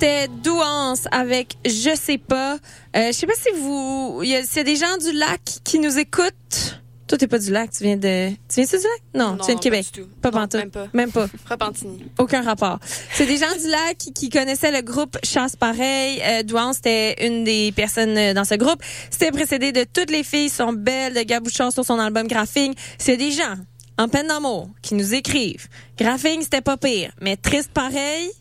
[0.02, 2.54] C'était Douance avec Je sais pas.
[2.96, 5.78] Euh, je sais pas si vous, il y y a des gens du lac qui
[5.78, 6.80] nous écoutent.
[7.06, 9.02] Toi, t'es pas du lac, tu viens de, tu viens du lac?
[9.14, 9.88] Non, tu viens de Québec.
[9.92, 10.16] Pas, du tout.
[10.22, 10.62] Pas Non, pantoute.
[10.62, 10.88] Même pas.
[10.94, 11.28] Même pas.
[11.50, 12.06] Repentigny.
[12.18, 12.80] Aucun rapport.
[13.12, 16.22] C'est des gens du lac qui, qui connaissaient le groupe Chasse Pareil.
[16.24, 18.82] Euh, Douance, c'était une des personnes euh, dans ce groupe.
[19.12, 22.74] C'était précédé de Toutes les filles sont belles de Gabouchon sur son album Graphing.
[22.98, 23.56] C'est des gens
[23.98, 25.68] en peine d'amour qui nous écrivent.
[25.98, 28.32] Graphing, c'était pas pire, mais triste pareil.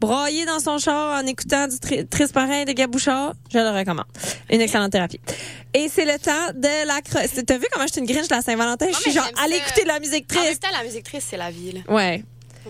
[0.00, 4.06] Broyer dans son char en écoutant du tri- triste pareil de Gabouchard, je le recommande.
[4.50, 5.20] Une excellente thérapie.
[5.74, 7.00] Et c'est le temps de la...
[7.02, 8.86] T'as vu comment je suis une gringe de la Saint-Valentin?
[8.92, 10.62] Je suis genre, allez écouter de la musique En même triste.
[10.62, 11.72] temps, la musique triste, c'est la vie.
[11.72, 11.80] là.
[11.92, 12.22] Ouais.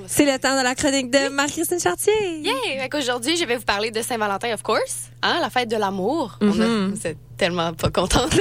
[0.06, 2.12] C'est le temps de la chronique de Marie-Christine Chartier.
[2.40, 2.52] Yeah!
[2.82, 5.10] Fait qu'aujourd'hui, je vais vous parler de Saint-Valentin, of course.
[5.22, 6.38] Hein, la fête de l'amour.
[6.40, 6.94] On a- Mhm.
[7.38, 8.32] Tellement pas contente.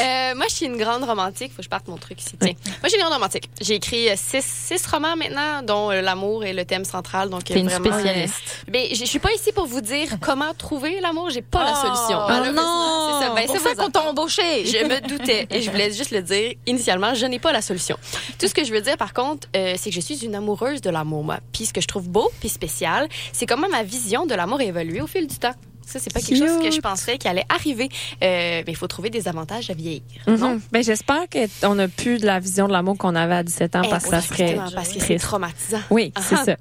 [0.00, 1.50] Euh, moi, je suis une grande romantique.
[1.50, 2.36] Faut que je parte mon truc ici.
[2.40, 2.52] Tiens.
[2.64, 3.50] Moi, je suis une grande romantique.
[3.60, 7.30] J'ai écrit euh, six, six romans maintenant, dont euh, l'amour est le thème central.
[7.30, 8.64] Donc, T'es une vraiment, spécialiste.
[8.70, 11.30] mais je je suis pas ici pour vous dire comment trouver l'amour.
[11.30, 11.86] J'ai pas la Oh.
[11.86, 12.18] solution.
[12.28, 13.18] Oh non!
[13.20, 13.34] C'est ça.
[13.34, 14.64] Ben, Pour ça qu'on t'a embauché.
[14.66, 17.96] je me doutais et je voulais juste le dire initialement, je n'ai pas la solution.
[18.38, 20.80] Tout ce que je veux dire par contre, euh, c'est que je suis une amoureuse
[20.80, 21.38] de l'amour moi.
[21.52, 24.64] Puis ce que je trouve beau puis spécial, c'est comment ma vision de l'amour a
[24.64, 25.54] évolué au fil du temps.
[25.90, 27.88] Ça c'est pas quelque chose que je pensais qui allait arriver.
[28.22, 30.02] Euh, mais il faut trouver des avantages à vieillir.
[30.26, 30.54] non?
[30.54, 30.60] Mhm.
[30.70, 31.22] Ben, j'espère
[31.62, 34.10] qu'on n'a plus de la vision de l'amour qu'on avait à 17 ans parce que
[34.10, 35.80] ça serait Exactement, parce que c'est traumatisant.
[35.90, 36.44] Oui, c'est Ah.
[36.44, 36.56] ça.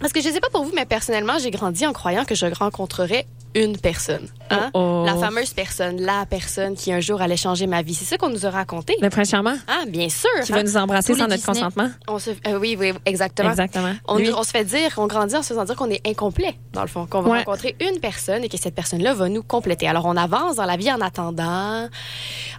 [0.00, 2.46] Parce que je sais pas pour vous, mais personnellement, j'ai grandi en croyant que je
[2.46, 4.28] rencontrerais une personne.
[4.50, 4.70] Hein?
[4.74, 5.04] Oh, oh.
[5.06, 7.94] La fameuse personne, la personne qui un jour allait changer ma vie.
[7.94, 8.96] C'est ça qu'on nous a raconté.
[9.00, 10.28] Le prince charmant Ah, bien sûr.
[10.44, 10.56] qui hein?
[10.56, 11.54] va nous embrasser Tous sans notre Disney.
[11.60, 11.90] consentement.
[12.08, 13.50] On se, euh, oui, oui, exactement.
[13.50, 13.92] Exactement.
[14.06, 16.88] On, se fait dire, on grandit en se faisant dire qu'on est incomplet, dans le
[16.88, 17.38] fond, qu'on va Ouais.
[17.38, 19.86] rencontrer une personne et que cette personne-là va nous compléter.
[19.88, 21.88] Alors, on avance dans la vie en attendant.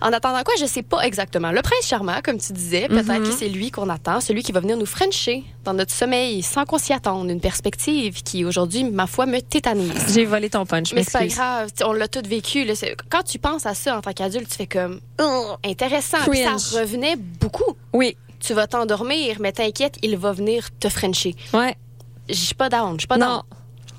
[0.02, 1.52] En attendant quoi, je sais pas exactement.
[1.52, 3.24] Le prince charmant, comme tu disais, peut-être Mhm.
[3.24, 6.66] que c'est lui qu'on attend, celui qui va venir nous frencher dans notre sommeil sans
[6.66, 7.30] qu'on s'y attende.
[7.30, 10.14] Une perspective qui, aujourd'hui, ma foi, me tétanise.
[10.14, 12.64] J'ai volé ton punch, Mais c'est pas grave, on l'a tout vécu.
[12.66, 12.74] là.
[13.10, 16.18] Quand tu penses à ça en tant qu'adulte, tu fais comme Oh, intéressant.
[16.30, 17.76] Puis ça revenait beaucoup.
[17.94, 21.36] Oui, Tu vas t'endormir, mais t'inquiète, il va venir te frencher.
[21.54, 21.76] ouais.
[22.30, 23.28] Je suis pas down, je suis pas Non.
[23.28, 23.42] down.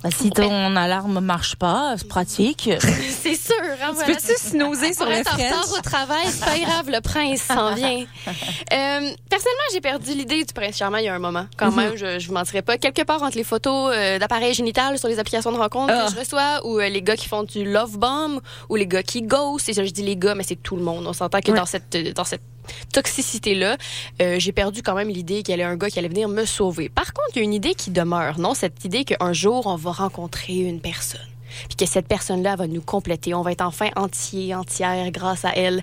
[0.02, 2.70] Bah, si ton alarme marche pas, c'est pratique.
[3.22, 4.14] C'est sûr, hein, voilà.
[4.14, 5.78] Peux-tu snoozer sur le être en retard French?
[5.78, 8.00] au travail, c'est pas grave, le prince s'en vient.
[8.00, 11.44] Euh, personnellement, j'ai perdu l'idée du prince charmant il y a un moment.
[11.58, 12.78] Quand même, je, je vous mentirais pas.
[12.78, 16.06] Quelque part entre les photos euh, d'appareils génitales sur les applications de rencontres Ah.
[16.06, 19.02] que je reçois, ou euh, les gars qui font du love bomb, ou les gars
[19.02, 19.68] qui ghost.
[19.68, 21.06] Et ça, je dis les gars, mais c'est tout le monde.
[21.06, 21.58] On s'entend que Ouais.
[21.58, 22.42] dans cette dans cette
[22.92, 23.76] toxicité-là,
[24.20, 26.44] euh, j'ai perdu quand même l'idée qu'il y avait un gars qui allait venir me
[26.44, 26.88] sauver.
[26.88, 28.54] Par contre, il y a une idée qui demeure, non?
[28.54, 31.20] Cette idée qu'un jour, on va rencontrer une personne.
[31.68, 33.34] Puis que cette personne-là va nous compléter.
[33.34, 35.82] On va être enfin entier, entière grâce à elle.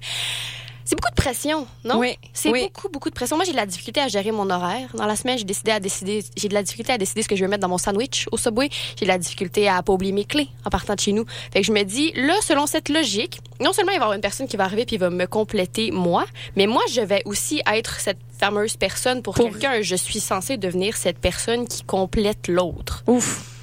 [0.89, 1.99] C'est beaucoup de pression, non?
[1.99, 2.63] Oui, C'est oui.
[2.63, 3.35] beaucoup, beaucoup de pression.
[3.35, 4.87] Moi, j'ai de la difficulté à gérer mon horaire.
[4.93, 7.35] Dans la semaine, j'ai décidé à décider, j'ai de la difficulté à décider ce que
[7.35, 8.69] je vais mettre dans mon sandwich au Subway.
[8.97, 11.25] J'ai de la difficulté à pas oublier mes clés en partant de chez nous.
[11.51, 14.13] Fait que je me dis, là, selon cette logique, non seulement il va y avoir
[14.13, 16.23] une personne qui va arriver puis va me compléter moi,
[16.55, 19.81] mais moi, je vais aussi être cette fameuse personne pour, Pour- quelqu'un.
[19.81, 23.03] Je suis censée devenir cette personne qui complète l'autre.
[23.07, 23.56] Ouf.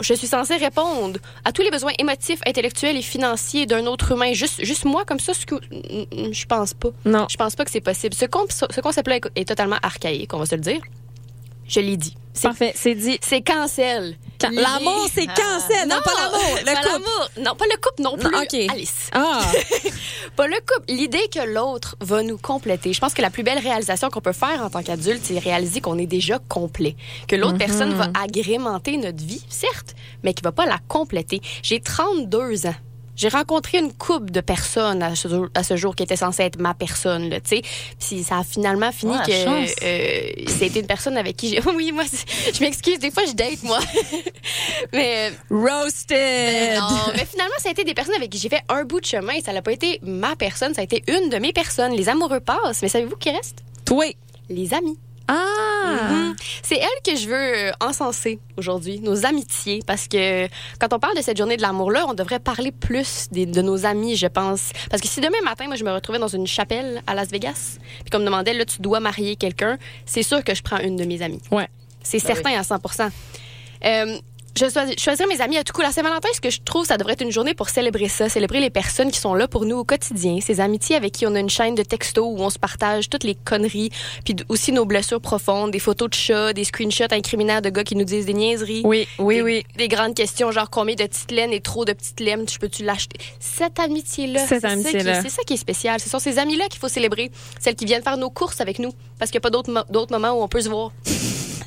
[0.00, 4.32] Je suis censée répondre à tous les besoins émotifs, intellectuels et financiers d'un autre humain.
[4.32, 6.88] Juste, juste moi comme ça, ce que, je pense pas.
[7.04, 7.26] Non.
[7.30, 8.14] Je pense pas que c'est possible.
[8.14, 10.80] Ce, con- ce concept-là est totalement archaïque, on va se le dire.
[11.68, 12.14] Je l'ai dit.
[12.32, 13.18] C'est, Parfait, c'est dit.
[13.22, 14.16] c'est cancel.
[14.52, 16.40] L'amour, c'est cancel, non, pas l'amour.
[16.40, 16.88] pas Le couple.
[16.92, 17.28] l'amour.
[17.38, 18.30] Non, pas le couple non plus.
[18.30, 18.72] Non.
[18.74, 19.08] Alice.
[19.12, 19.40] Ah,
[20.36, 20.92] Pas le couple.
[20.92, 22.92] L'idée que l'autre va nous compléter.
[22.92, 25.80] Je pense que la plus belle réalisation qu'on peut faire en tant qu'adulte, c'est réaliser
[25.80, 26.94] qu'on est déjà complet.
[27.26, 27.58] Que l'autre Mhm.
[27.58, 31.40] personne va agrémenter notre vie, certes, mais qui va pas la compléter.
[31.62, 32.74] J'ai 32 ans.
[33.16, 36.42] J'ai rencontré une couple de personnes à ce, jour, à ce jour qui était censée
[36.42, 37.62] être ma personne, tu sais.
[37.98, 41.60] Puis ça a finalement fini Ouais, que euh, c'était une personne avec qui j'ai.
[41.76, 42.04] Oui, moi,
[42.52, 43.78] je m'excuse, des fois je date moi.
[44.92, 46.78] mais roasted.
[46.78, 49.06] non, mais finalement, ça a été des personnes avec qui j'ai fait un bout de
[49.06, 49.34] chemin.
[49.44, 51.92] Ça n'a pas été ma personne, ça a été une de mes personnes.
[51.92, 53.58] Les amoureux passent, mais savez-vous qui reste?
[53.84, 54.06] Toi.
[54.48, 54.96] Les amis.
[55.28, 56.08] Ah.
[56.10, 56.36] Mhm.
[56.62, 57.34] C'est elle que je veux
[57.68, 60.46] euh, encenser aujourd'hui, nos amitiés, parce que
[60.78, 63.86] quand on parle de cette journée de l'amour-là, on devrait parler plus des- de nos
[63.86, 64.70] amis, je pense.
[64.90, 67.78] Parce que si demain matin, moi, je me retrouvais dans une chapelle à Las Vegas,
[68.00, 70.96] puis qu'on me demandait, là, tu dois marier quelqu'un, c'est sûr que je prends une
[70.96, 71.40] de mes amies.
[71.50, 71.68] Ouais.
[72.02, 72.78] C'est certain à 100
[73.84, 74.18] Euh,
[74.58, 75.82] je choisis- choisir mes amis à tout coup.
[75.82, 78.60] La Saint-Valentin, ce que je trouve, ça devrait être une journée pour célébrer ça, célébrer
[78.60, 81.40] les personnes qui sont là pour nous au quotidien, ces amitiés avec qui on a
[81.40, 83.90] une chaîne de textos où on se partage toutes les conneries,
[84.24, 87.96] puis aussi nos blessures profondes, des photos de chats, des screenshots incriminaires de gars qui
[87.96, 88.82] nous disent des niaiseries.
[88.84, 89.66] Oui, oui, Des- oui.
[89.76, 92.84] Des grandes questions, genre combien de petites laines et trop de petites laines, tu peux-tu
[92.84, 93.18] l'acheter?
[93.40, 96.00] Cette amitié-là, c'est ça ça qui est spécial.
[96.00, 97.30] Ce sont ces amis-là qu'il faut célébrer.
[97.60, 100.32] Celles qui viennent faire nos courses avec nous, parce qu'il n'y a pas d'autres moments
[100.32, 100.92] où on peut se voir.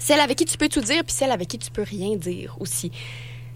[0.10, 2.56] Celles avec qui tu peux tout dire, puis celles avec qui tu peux rien dire
[2.60, 2.92] aussi.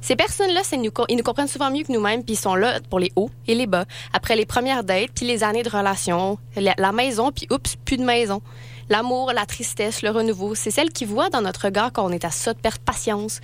[0.02, 3.00] Ces personnes-là, nous, ils nous comprennent souvent mieux que nous-mêmes, puis ils sont là pour
[3.00, 3.86] les hauts et les bas.
[4.14, 8.04] Après les premières dates, puis les années de relation, la, maison, puis oups, plus de
[8.04, 8.44] maison.
[8.88, 12.24] L'amour, la tristesse, le renouveau, c'est celles qui voient dans notre regard quand on est
[12.24, 13.42] à ça de perdre patience,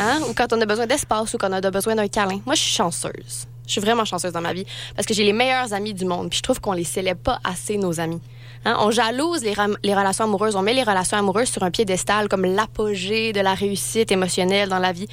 [0.00, 0.18] hein?
[0.30, 2.40] ou quand on a besoin d'espace, ou quand on a besoin d'un câlin.
[2.46, 3.46] Moi, je suis chanceuse.
[3.66, 4.64] Je suis vraiment chanceuse dans ma vie
[4.96, 6.30] parce que j'ai les meilleurs amis du monde.
[6.30, 8.22] Puis je trouve qu'on les célèbre pas assez, nos amis.
[8.64, 8.76] Hein?
[8.80, 10.56] On jalouse les, relations amoureuses.
[10.56, 14.78] On met les relations amoureuses sur un piédestal comme l'apogée de la réussite émotionnelle dans
[14.78, 15.08] la vie.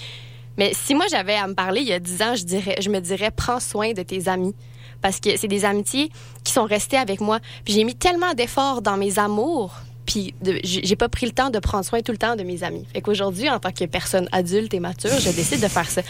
[0.57, 2.89] Mais si moi j'avais à me parler il y a 10 ans, je, dirais, je
[2.89, 4.55] me dirais prends soin de tes amis.
[5.01, 6.09] Parce que c'est des amitiés
[6.43, 7.39] qui sont restées avec moi.
[7.63, 9.73] Puis j'ai mis tellement d'efforts dans mes amours.
[10.05, 10.33] Puis
[10.63, 12.85] j'ai j'ai pas pris le temps de prendre soin tout le temps de mes amis.
[12.93, 16.01] Fait qu'aujourd'hui, en tant que personne adulte et mature, je décide de faire ça.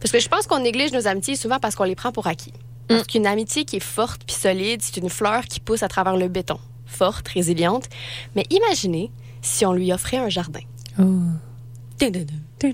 [0.00, 2.52] Parce que je pense qu'on néglige nos amitiés souvent parce qu'on les prend pour acquis.
[2.88, 6.16] Parce qu'une amitié qui est forte puis solide, c'est une fleur qui pousse à travers
[6.16, 6.58] le béton.
[6.88, 7.84] Forte, résiliente.
[8.34, 9.10] Mais imaginez
[9.42, 10.60] si on lui offrait un jardin.
[10.98, 12.66] Dun, dun, dun.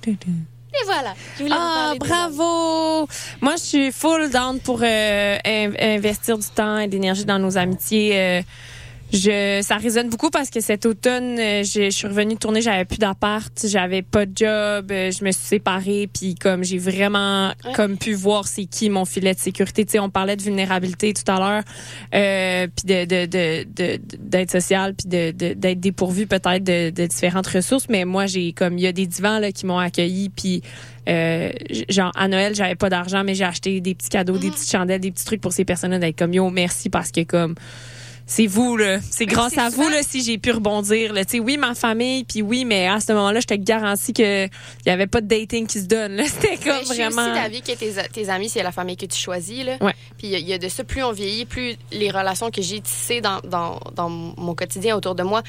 [0.76, 1.14] Et voilà.
[1.38, 3.06] Je voulais vous Ah, bravo!
[3.40, 7.38] Moi, je suis full down pour euh, in- investir du temps et de l'énergie dans
[7.38, 8.18] nos amitiés.
[8.18, 8.42] Euh,
[9.14, 12.84] je, ça résonne beaucoup parce que cet automne, euh, je, je suis revenue tourner, j'avais
[12.84, 17.52] plus d'appart, j'avais pas de job, euh, je me suis séparée, puis comme j'ai vraiment
[17.64, 17.72] Ouais.
[17.74, 19.84] comme pu voir c'est qui mon filet de sécurité.
[19.84, 21.62] Tu sais, on parlait de vulnérabilité tout à l'heure,
[22.14, 26.90] euh, puis de de de de- d'être social, puis de de- d'être dépourvu peut-être de,
[26.90, 27.88] de différentes ressources.
[27.88, 30.62] Mais moi, j'ai comme il y a des divans là qui m'ont accueilli, puis
[31.08, 31.50] euh,
[31.88, 35.00] genre à Noël, j'avais pas d'argent, mais j'ai acheté des petits cadeaux, des petites chandelles,
[35.00, 37.54] des petits trucs pour ces personnes-là d'être comme yo, merci parce que comme
[38.26, 41.24] c'est vous là, c'est grâce c'est à vous là si j'ai pu rebondir là.
[41.24, 44.46] Tu sais, oui ma famille, puis oui, mais à ce moment-là, je te garantis que
[44.46, 44.50] il
[44.86, 46.20] y avait pas de dating qui se donne.
[46.26, 47.22] C'était Mais comme je suis vraiment.
[47.30, 49.64] aussi d'avis que tes, tes amis, c'est la famille que tu choisis.
[49.64, 49.76] Là.
[49.80, 49.92] Ouais.
[50.16, 52.50] Puis il y a- il y, a de ça, plus on vieillit, plus les relations
[52.50, 55.42] que j'ai tissées dans, dans, dans mon quotidien autour de moi.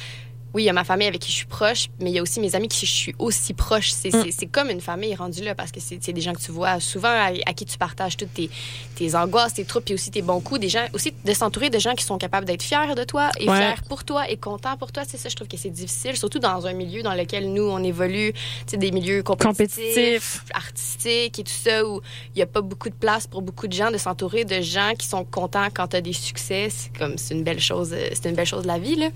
[0.56, 2.22] Oui, il y a ma famille avec qui je suis proche, mais il y a
[2.22, 3.89] aussi mes amis qui je suis aussi proche.
[3.91, 4.49] C'est Mm.
[4.51, 7.32] comme une famille rendue là parce que c'est des gens que tu vois souvent, à,
[7.45, 8.49] à qui tu partages toutes tes,
[8.95, 10.62] tes angoisses, tes troubles, puis aussi tes bons coups.
[10.62, 13.49] Des gens, aussi de s'entourer de gens qui sont capables d'être fiers de toi et
[13.49, 13.58] Ouais.
[13.58, 15.03] fiers pour toi et contents pour toi.
[15.06, 17.84] C'est ça, je trouve que c'est difficile, surtout dans un milieu dans lequel nous, on
[17.84, 18.32] évolue,
[18.72, 20.43] des milieux compétitifs, Compétitif.
[20.53, 21.99] artistique et tout ça où
[22.34, 24.93] il y a pas beaucoup de place pour beaucoup de gens de s'entourer de gens
[24.97, 28.10] qui sont contents quand tu as des succès c'est comme c'est une belle chose euh,
[28.14, 29.08] c'est une belle chose de la vie là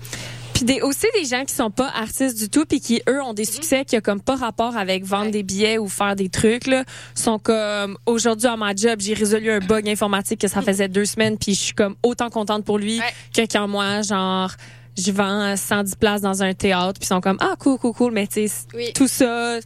[0.60, 3.32] Puis des, aussi des gens qui sont pas artistes du tout puis qui eux ont
[3.32, 5.30] des succès qui a comme pas rapport avec vendre Ouais.
[5.30, 6.84] des billets ou faire des trucs là,
[7.14, 11.06] sont comme aujourd'hui à ma job, j'ai résolu un bug informatique que ça faisait deux
[11.06, 13.04] semaines puis je suis comme autant contente pour lui Ouais.
[13.46, 14.50] que quand moi genre
[14.98, 18.12] je vends 110 places dans un théâtre puis ils sont comme ah cool cool cool
[18.12, 19.60] mais tu sais oui tout ça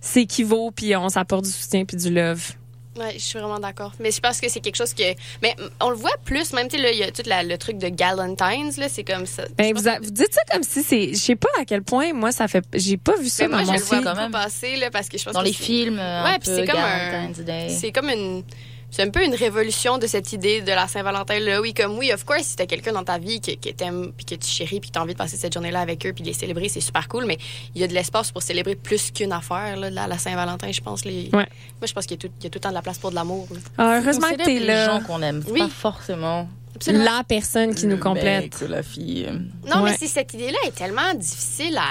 [0.00, 2.52] s'équivaut puis on s'apporte du soutien puis du love.
[2.98, 5.02] Ouais, je suis vraiment d'accord mais je pense que c'est quelque chose que
[5.42, 7.56] mais on le voit plus même tu sais là il y a tout la- le
[7.58, 10.62] truc de Galentine's là c'est comme ça Ben Je vous, a- vous dites ça comme
[10.62, 13.44] si c'est je sais pas à quel point moi ça fait j'ai pas vu ça
[13.48, 14.30] Mais moi dans je mon le vois quand même.
[14.32, 16.56] passer là parce que je pense Dans que les c'est- films, Ouais, un puis peu
[16.56, 17.68] c'est comme un-.
[17.68, 18.42] C'est comme une.
[18.90, 21.38] C'est un peu une révolution de cette idée de la Saint-Valentin.
[21.40, 21.60] Là.
[21.60, 24.24] Oui, comme oui, of course, si t'as quelqu'un dans ta vie que, que t'aimes, puis
[24.24, 26.28] que tu chéris, puis que t'as envie de passer cette journée-là avec eux, puis de
[26.28, 27.26] les célébrer, c'est super cool.
[27.26, 27.36] Mais
[27.74, 30.80] il y a de l'espace pour célébrer plus qu'une affaire, là, la, la Saint-Valentin, je
[30.80, 31.04] pense.
[31.04, 31.24] Les...
[31.34, 31.46] Ouais.
[31.80, 32.82] Moi, je pense qu'il y, a tout- il y a tout le temps de la
[32.82, 33.46] place pour de l'amour.
[33.50, 33.58] là.
[33.76, 34.86] Ah, heureusement que t'es les là.
[34.86, 35.60] gens qu'on aime, Oui.
[35.60, 37.04] pas forcément Absolument.
[37.04, 38.42] La personne qui nous le complète.
[38.42, 39.26] mec ou la fille.
[39.28, 39.38] euh.
[39.68, 39.90] Non, Ouais.
[39.90, 41.88] mais c'est cette idée-là est tellement difficile à.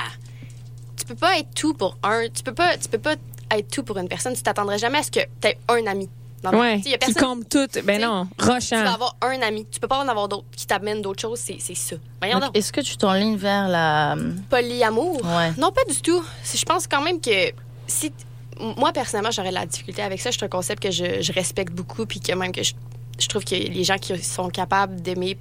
[0.97, 2.23] Tu peux pas être tout pour un.
[2.33, 3.15] Tu peux pas, tu peux pas
[3.51, 4.33] être tout pour une personne.
[4.33, 6.09] Tu t'attendrais jamais à ce que tu aies un ami.
[6.51, 6.57] Vie.
[6.57, 7.67] Ouais, y a qui personne comble tout.
[7.83, 8.85] Ben non, Tu vas rochant.
[8.85, 9.65] avoir un ami.
[9.71, 11.39] Tu peux pas en avoir d'autres qui t'amènent d'autres choses.
[11.39, 11.95] C'est c'est ça.
[12.21, 12.55] Voyons Donc.
[12.57, 14.15] Est-ce que tu t'enlignes vers la.
[14.49, 15.21] Polyamour?
[15.23, 15.51] Ouais.
[15.57, 16.23] Non, pas du tout.
[16.43, 17.51] Je pense quand même que
[17.87, 18.11] si.
[18.77, 20.31] Moi, personnellement, j'aurais de la difficulté avec ça.
[20.31, 22.73] C'est un concept que je, je respecte beaucoup, puis que même que je,
[23.19, 25.37] je trouve que les gens qui sont capables d'aimer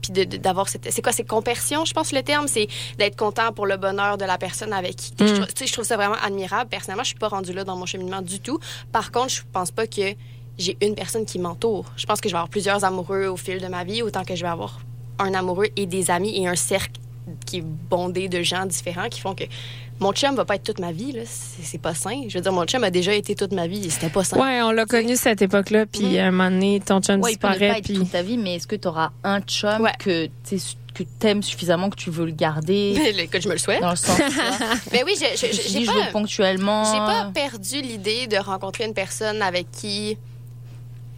[0.00, 2.46] puis de- de- d'avoir cette c'est quoi c'est compersion je pense le terme?
[2.46, 5.66] C'est d'être content pour le bonheur de la personne avec qui je, trouve, tu sais,
[5.66, 8.38] je trouve ça vraiment admirable personnellement je suis pas rendue là dans mon cheminement du
[8.38, 8.58] tout
[8.92, 10.14] par contre je pense pas que
[10.58, 11.86] j'ai une personne qui m'entoure.
[11.96, 14.34] Je pense que je vais avoir plusieurs amoureux au fil de ma vie autant que
[14.36, 14.80] je vais avoir
[15.18, 16.92] un amoureux et des amis et un cercle
[17.46, 19.44] qui est bondé de gens différents qui font que
[20.00, 21.22] mon chum va pas être toute ma vie là.
[21.26, 22.22] C'est pas sain.
[22.28, 23.86] Je veux dire mon chum a déjà été toute ma vie.
[23.86, 24.38] Et c'était pas sain.
[24.38, 26.18] Ouais, on l'a connu cette époque-là, puis Mhm.
[26.18, 28.22] à un moment donné, ton chum Ouais, il peut ne pas disparaît, être toute ta
[28.22, 29.92] vie, mais est-ce que tu auras un chum Ouais.
[29.98, 30.58] que tu
[30.94, 32.94] que t'aimes suffisamment que tu veux le garder?
[33.30, 33.80] Que je me le souhaite.
[33.80, 34.16] Dans le sens
[34.92, 36.84] mais oui je- je- je- j'ai pas ponctuellement.
[36.84, 40.16] J'ai pas perdu l'idée de rencontrer une personne avec qui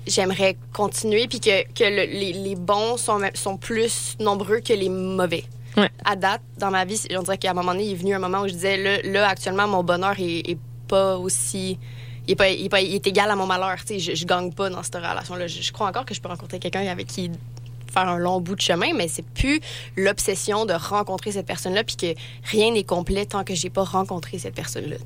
[0.07, 4.89] j'aimerais continuer, puis que, que le- les, les bons sont, sont plus nombreux que les
[4.89, 5.45] mauvais.
[5.77, 5.91] Ouais.
[6.05, 8.19] À date, dans ma vie, on dirait qu'à un moment donné, il est venu un
[8.19, 11.79] moment où je disais, là, là actuellement, mon bonheur est, est pas aussi...
[12.29, 13.77] Il est, pas, il est, pas- il est égal à mon malheur.
[13.87, 15.47] Tu sais, je, je gagne pas dans cette relation-là.
[15.47, 17.31] Je, je crois encore que je peux rencontrer quelqu'un avec qui
[17.93, 19.61] faire un long bout de chemin, mais c'est plus
[19.97, 22.15] l'obsession de rencontrer cette personne-là, puis que
[22.51, 24.97] rien n'est complet tant que j'ai pas rencontré cette personne-là.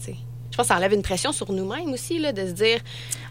[0.61, 2.79] Pense que ça enlève une pression sur nous-mêmes aussi, là, de se dire,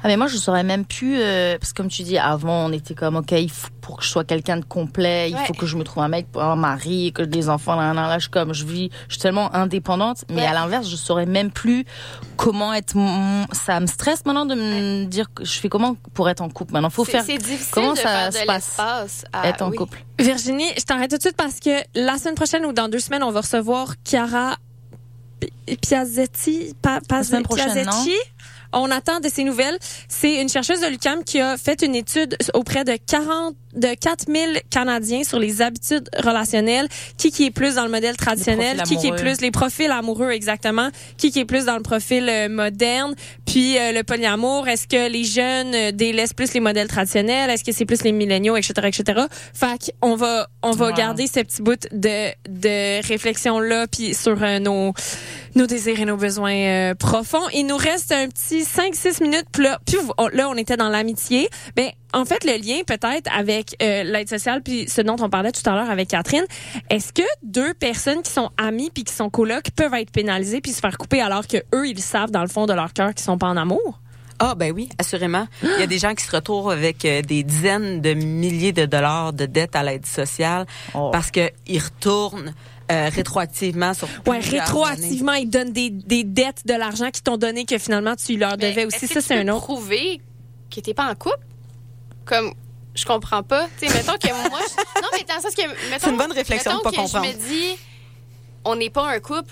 [0.03, 2.71] Ah mais moi je saurais même plus euh, parce que comme tu dis avant on
[2.71, 5.45] était comme ok il faut pour que je sois quelqu'un de complet il Ouais.
[5.45, 8.07] faut que je me trouve un mec un mari que j'ai des enfants là, là,
[8.07, 10.47] là, je suis comme je vis je suis tellement indépendante mais Ouais.
[10.47, 11.85] à l'inverse je saurais même plus
[12.37, 16.29] comment être mon- ça me stresse maintenant de me dire que je fais comment pour
[16.29, 18.45] être en couple maintenant faut c'est faire c'est difficile comment de ça faire se de
[18.45, 18.77] passe,
[19.33, 19.77] à être en oui.
[19.77, 22.99] couple Virginie, je t'arrête tout de suite parce que la semaine prochaine ou dans deux
[22.99, 24.55] semaines, on va recevoir Chiara
[25.81, 26.73] Piazzetti.
[26.81, 26.99] Pa-
[27.43, 28.13] prochaine, Piazzetti.
[28.71, 29.77] On attend de ses nouvelles.
[30.07, 34.61] C'est une chercheuse de l'UQAM qui a fait une étude auprès de 40, de 4000
[34.69, 36.87] Canadiens sur les habitudes relationnelles.
[37.17, 38.81] Qui qui est plus dans le modèle traditionnel?
[38.83, 40.89] Qui qui est plus les profils amoureux, exactement?
[41.17, 43.15] Qui qui est plus dans le profil euh, moderne?
[43.45, 47.49] Puis euh, le polyamour, est-ce que les jeunes euh, délaissent plus les modèles traditionnels?
[47.49, 49.21] Est-ce que c'est plus les milléniaux, etc., etc.?
[49.53, 50.93] Fait qu'on va, on va Wow.
[50.95, 54.93] garder ce petit bout de, de réflexion-là, puis sur euh, nos,
[55.55, 57.47] nos désirs et nos besoins euh, profonds.
[57.53, 59.45] Il nous reste un petit 5-6 minutes.
[59.51, 59.79] Puis là,
[60.17, 61.49] on- là, on était dans l'amitié.
[61.75, 65.51] Ben, en fait, le lien peut-être avec euh, l'aide sociale, puis ce dont on parlait
[65.51, 66.45] tout à l'heure avec Catherine,
[66.89, 70.71] est-ce que deux personnes qui sont amies puis qui sont colocs peuvent être pénalisées puis
[70.71, 73.23] se faire couper alors que eux, ils savent dans le fond de leur cœur qu'ils
[73.25, 73.99] sont pas en amour?
[74.41, 75.47] Ah ben oui, assurément.
[75.61, 78.85] Il y a des gens qui se retrouvent avec euh, des dizaines de milliers de
[78.85, 81.09] dollars de dettes à l'aide sociale Oh.
[81.11, 82.53] parce que ils retournent
[82.89, 84.59] euh, rétroactivement sur Ouais, années.
[84.59, 88.51] rétroactivement, ils donnent des, des dettes de l'argent qu'ils t'ont donné que finalement tu leur
[88.57, 89.07] Mais devais est-ce aussi.
[89.09, 89.65] que Ça, tu c'est peux un autre.
[89.65, 90.21] prouver
[90.73, 91.37] que t'es pas en couple?
[92.29, 92.53] Comme,
[92.93, 93.67] je comprends pas.
[93.79, 94.59] Tu sais, mettons que moi.
[94.61, 95.61] je- Non, mais dans le sens que.
[95.89, 97.25] mettons- C'est une bonne réflexion de pas que comprendre.
[97.25, 97.77] Je me dis,
[98.63, 99.51] on n'est pas un couple.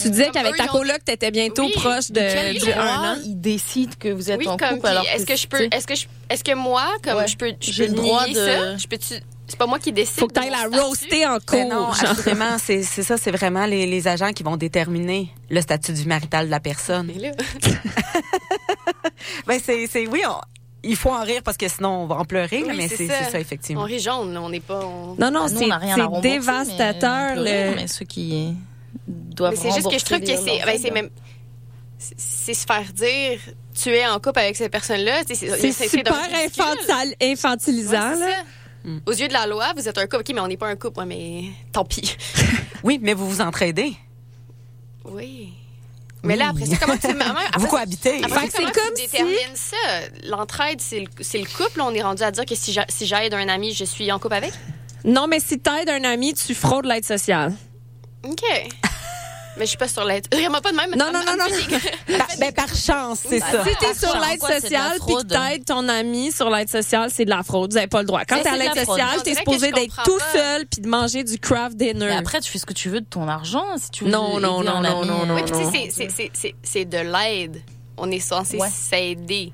[0.00, 3.16] Tu disais qu'avec ta coloc, t'étais bientôt Oui, proche de, du droit un an.
[3.24, 5.68] ils décident que vous êtes oui, en couple alors Est-ce que je peux.
[5.68, 6.06] tu Est-ce que je.
[6.30, 7.26] Est-ce que moi, comme, Ouais.
[7.26, 7.52] je peux.
[7.60, 8.76] Je J'ai peux le droit de- ça?
[8.76, 9.14] Je peux-tu.
[9.48, 10.18] C'est pas moi qui décide.
[10.20, 12.04] Faut que t'ailles la roaster en Ben non, cours.
[12.04, 16.44] assurément, c'est ça, c'est vraiment les, les agents qui vont déterminer le statut du marital
[16.46, 17.06] de la personne.
[17.12, 17.30] Mais là,
[19.46, 20.40] Ben c'est oui, on-
[20.82, 23.24] il faut en rire parce que sinon on va en pleurer, là, mais c'est ça.
[23.24, 23.82] ça on effectivement.
[23.84, 24.84] rit jaune, là, on n'est pas.
[24.84, 27.36] on- Non, non, c'est dévastateur.
[27.42, 28.54] Mais, le- mais ceux qui
[29.06, 30.64] doivent c'est juste que je trouve que c'est.
[30.64, 31.10] Ben, même.
[31.98, 33.40] c'est- se faire dire,
[33.74, 35.22] tu es en couple avec cette personne-là.
[35.26, 35.34] C'est
[35.72, 38.14] super infantil- Ouais, infantilisant.
[38.14, 38.26] c'est là.
[38.26, 38.90] ça.
[39.06, 40.20] Aux yeux de la loi, vous êtes un couple.
[40.20, 41.00] OK, mais on n'est pas un couple.
[41.00, 42.16] Ouais, mais tant pis.
[42.84, 43.94] Oui, mais vous vous entraidez.
[45.04, 45.52] Oui.
[46.24, 47.06] Mais là, après ça, comment tu.
[47.06, 48.22] après Vous cohabitez.
[48.24, 49.76] après c'est comme tu si- détermines ça?
[50.24, 51.06] L'entraide, c'est le,
[51.38, 51.80] le couple?
[51.80, 54.18] On est rendu à dire que si j'a- si j'aide un ami, je suis en
[54.18, 54.52] couple avec?
[55.04, 57.54] Non, mais si t'aides un ami, tu fraudes l'aide sociale.
[58.24, 58.42] OK.
[59.58, 60.26] mais je suis pas sur l'aide.
[60.32, 60.90] Vraiment pas de même.
[60.90, 62.18] Non, non, non, non.
[62.18, 63.64] Par, ben, par chance, c'est ça.
[63.64, 67.42] Si t'es sur l'aide sociale puis que ton ami sur l'aide sociale, c'est de la
[67.42, 67.72] fraude.
[67.72, 68.24] Vous avez pas le droit.
[68.24, 71.38] Quand Mais t'es à l'aide sociale, t'es supposé d'être tout seul puis de manger du
[71.38, 72.06] craft dinner.
[72.06, 74.10] Mais après, tu fais ce que tu veux de ton argent si tu veux.
[74.10, 75.54] Non, non, non, non, non, non, Oui, puis
[76.62, 77.60] c'est- de l'aide.
[77.96, 79.52] On est censé s'aider.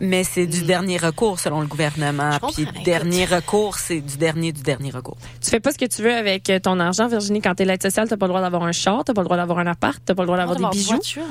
[0.00, 2.38] Mais c'est du dernier recours selon le gouvernement.
[2.52, 2.82] Puis écoute.
[2.84, 5.16] dernier recours, c'est du dernier du dernier recours.
[5.42, 7.40] Tu fais pas ce que tu veux avec euh, ton argent, Virginie.
[7.40, 9.36] Quand t'es l'aide sociale, t'as pas le droit d'avoir un char, t'as pas le droit
[9.36, 10.90] d'avoir un appart, t'as pas le droit d'avoir Avoir des bijoux.
[10.92, 11.22] voiture.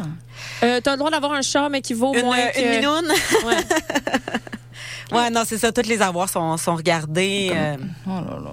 [0.63, 2.59] Euh, t'as le droit d'avoir un char, mais qui vaut Une, moins euh, que...
[2.61, 3.11] une minoune?
[3.45, 5.17] Ouais.
[5.17, 5.71] Ouais, non, c'est ça.
[5.71, 7.51] Toutes les avoirs sont, sont regardés.
[7.53, 8.51] euh, Oh là là.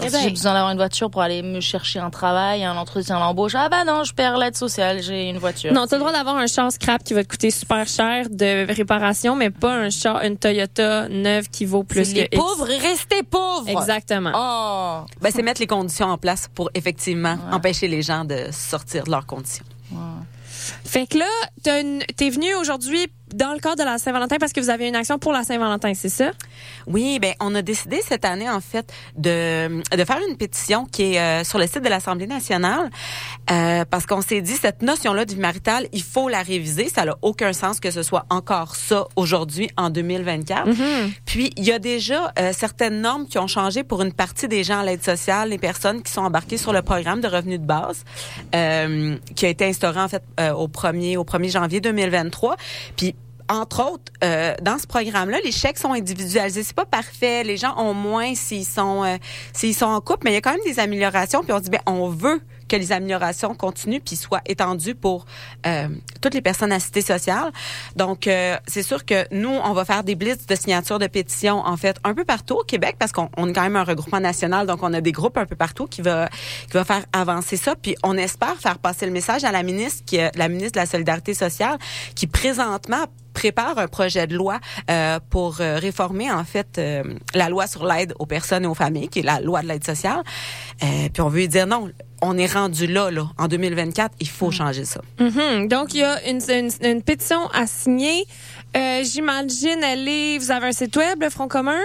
[0.00, 0.22] Eh si ben.
[0.22, 3.52] j'ai besoin d'avoir une voiture pour aller me chercher un travail, un entretien d'embauche.
[3.54, 5.72] Ah bah non, je perds l'aide sociale, j'ai une voiture.
[5.72, 8.66] Non, t'as le droit d'avoir un char scrap qui va te coûter super cher de
[8.72, 12.36] réparation, mais pas un char, une Toyota neuve qui vaut plus que les X.
[12.36, 13.68] pauvres restez pauvres.
[13.68, 14.32] Exactement.
[14.34, 15.06] Oh.
[15.20, 19.10] ben, c'est mettre les conditions en place pour effectivement empêcher les gens de sortir de
[19.10, 19.64] leurs conditions.
[20.84, 21.24] Fait que là,
[21.62, 24.88] t'as une- t'es venu aujourd'hui dans le cadre de la Saint-Valentin parce que vous avez
[24.88, 26.30] une action pour la Saint-Valentin, c'est ça?
[26.86, 31.14] Oui, ben on a décidé cette année en fait de de faire une pétition qui
[31.14, 32.90] est euh, sur le site de l'Assemblée nationale
[33.50, 37.04] euh, parce qu'on s'est dit cette notion là du marital, il faut la réviser, ça
[37.04, 40.68] n'a aucun sens que ce soit encore ça aujourd'hui en 2024.
[41.24, 44.64] Puis il y a déjà euh, certaines normes qui ont changé pour une partie des
[44.64, 47.64] gens à l'aide sociale, les personnes qui sont embarquées sur le programme de revenu de
[47.64, 48.04] base
[48.54, 52.56] euh, qui a été instauré en fait euh, au 1er au 1er janvier 2023.
[52.96, 53.14] Puis
[53.48, 56.62] entre autres, euh, dans ce programme-là, les chèques sont individualisés.
[56.62, 57.44] C'est pas parfait.
[57.44, 59.16] Les gens ont moins s'ils sont euh,
[59.52, 61.42] s'ils sont en couple, mais il y a quand même des améliorations.
[61.42, 65.26] Puis on dit, ben, on veut que les améliorations continuent puis soient étendues pour
[65.66, 65.88] euh,
[66.20, 67.50] toutes les personnes à cité sociale.
[67.96, 71.58] Donc, euh, c'est sûr que nous, on va faire des blitz de signatures de pétitions,
[71.66, 74.20] en fait, un peu partout au Québec, parce qu'on on est quand même un regroupement
[74.20, 76.28] national, donc on a des groupes un peu partout qui va
[76.66, 77.74] qui va faire avancer ça.
[77.74, 80.80] Puis on espère faire passer le message à la ministre, qui est la ministre de
[80.80, 81.78] la Solidarité sociale,
[82.14, 84.58] qui présentement prépare un projet de loi
[84.90, 86.80] euh, pour réformer en fait
[87.34, 89.84] la loi sur l'aide aux personnes et aux familles, qui est la loi de l'aide
[89.84, 90.22] sociale.
[90.80, 91.88] Puis on veut dire non,
[92.22, 95.00] on est rendu là, là, en 2024, il faut changer ça.
[95.20, 95.68] Mhm.
[95.68, 98.24] Donc, il y a une, une, une pétition à signer.
[98.76, 100.38] Euh, J'imagine, elle est.
[100.38, 101.80] Vous avez un site web, le Front commun,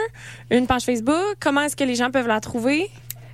[0.51, 1.35] une page Facebook.
[1.39, 2.89] Comment est-ce que les gens peuvent la trouver?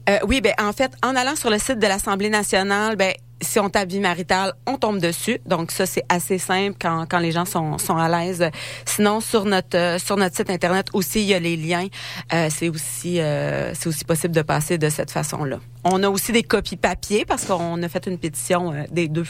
[0.10, 3.60] Euh, oui, ben en fait, en allant sur le site de l'Assemblée nationale, ben si
[3.60, 5.40] on tape vie maritale, on tombe dessus.
[5.46, 8.44] Donc ça c'est assez simple quand, quand les gens sont, sont à l'aise.
[8.86, 11.88] Sinon sur notre euh, sur notre site internet aussi il y a les liens.
[12.34, 15.60] Euh, c'est aussi euh, c'est aussi possible de passer de cette façon-là.
[15.84, 19.26] On a aussi des copies papier parce qu'on a fait une pétition euh, des deux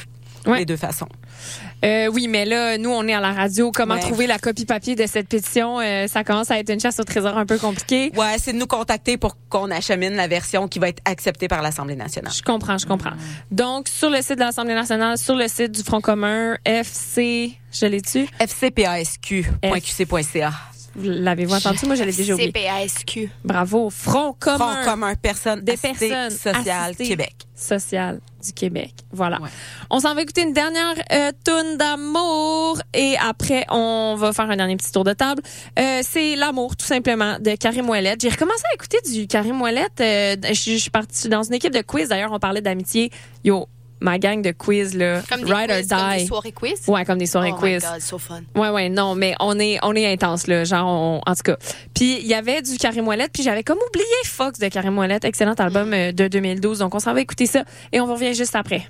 [0.47, 0.60] Ouais.
[0.60, 1.10] des deux façons.
[1.86, 3.71] Euh, oui, mais là, nous, on est à la radio.
[3.71, 3.99] Comment Ouais.
[4.01, 5.80] trouver la copie papier de cette pétition?
[5.80, 8.11] Euh, ça commence à être une chasse au trésor un peu compliquée.
[8.17, 11.61] Ouais, c'est de nous contacter pour qu'on achemine la version qui va être acceptée par
[11.61, 12.34] l'Assemblée nationale.
[12.36, 13.13] Je comprends, je comprends.
[13.51, 17.86] Donc, sur le site de l'Assemblée nationale, sur le site du Front commun, FC, je
[17.86, 18.27] l'ai tu
[21.00, 21.22] fcpasq.qc.ca.
[21.22, 21.86] L'avez-vous entendu?
[21.86, 22.52] Moi, je l'ai déjà oublié.
[22.52, 23.30] CPASQ.
[23.43, 23.89] Bravo.
[23.89, 24.58] Front commun.
[24.58, 27.08] Front commun, personne Des personnes sociale assistées.
[27.08, 27.36] Québec.
[27.56, 28.93] social du Québec.
[29.12, 29.41] Voilà.
[29.41, 29.50] Ouais.
[29.89, 34.56] On s'en va écouter une dernière euh, toune d'amour et après on va faire un
[34.56, 35.41] dernier petit tour de table.
[35.78, 38.22] Euh, c'est l'amour tout simplement de Karim Ouellette.
[38.22, 40.00] J'ai recommencé à écouter du Karim Ouellette.
[40.00, 42.08] Euh, je, je suis partie dans une équipe de quiz.
[42.10, 43.12] D'ailleurs, on parlait d'amitié.
[43.43, 43.68] Yo,
[44.02, 46.28] ma gang de quiz là, Comme des, ride quiz, or comme des die.
[46.28, 46.88] soirées quiz?
[46.88, 47.84] Ouais, comme des soirées oh my quiz.
[47.91, 48.41] God, so fun.
[48.56, 50.64] Ouais, ouais, non, mais on est, on est intense, là.
[50.64, 51.58] Genre, on- en tout cas.
[51.93, 55.26] Puis, il y avait du Karim Ouellette, puis j'avais comme oublié Fox de Karim Ouellette.
[55.26, 56.80] Excellent album euh, de 2012.
[56.80, 58.88] Donc, on s'en va écouter ça et on vous revient juste après.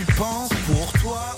[0.00, 1.34] Tu penses pour toi.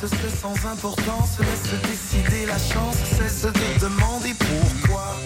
[0.00, 5.16] C'est sans importance, laisse décider la chance, cesse de demander pourquoi.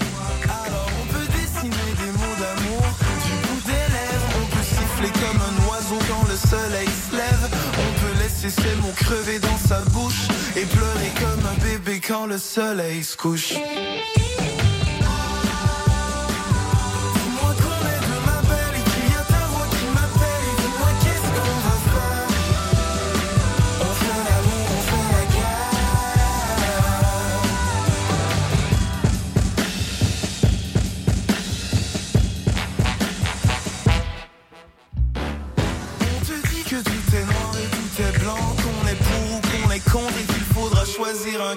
[0.45, 2.83] Alors on peut dessiner des mots d'amour
[3.24, 7.51] du bout des lèvres, on peut siffler comme un oiseau quand le soleil se lève,
[7.74, 12.26] on peut laisser ses mots crever dans sa bouche et pleurer comme un bébé quand
[12.26, 13.55] le soleil se couche.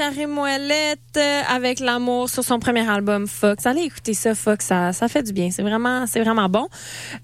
[0.00, 3.66] Karim Ouellette euh, avec l'amour sur son premier album Fox.
[3.66, 5.50] Allez écouter ça, Fox, ça, ça fait du bien.
[5.50, 6.68] C'est vraiment, c'est vraiment bon.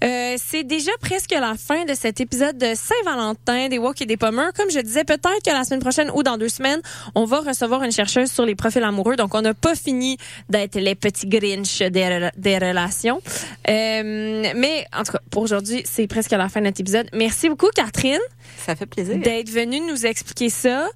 [0.03, 4.15] Euh, c'est déjà presque la fin de cet épisode de Saint-Valentin des Walk et des
[4.15, 4.53] Pommers.
[4.55, 6.79] Comme je disais, peut-être que la semaine prochaine ou dans deux semaines,
[7.15, 9.15] on va recevoir une chercheuse sur les profils amoureux.
[9.15, 13.23] Donc, on n'a pas fini d'être les petits Grinch des, des relations.
[13.67, 17.09] Euh, mais en tout cas, pour aujourd'hui, c'est presque la fin de notre épisode.
[17.11, 18.19] Merci beaucoup, Catherine
[18.57, 19.17] Ça fait plaisir.
[19.17, 20.87] d'être venue nous expliquer ça.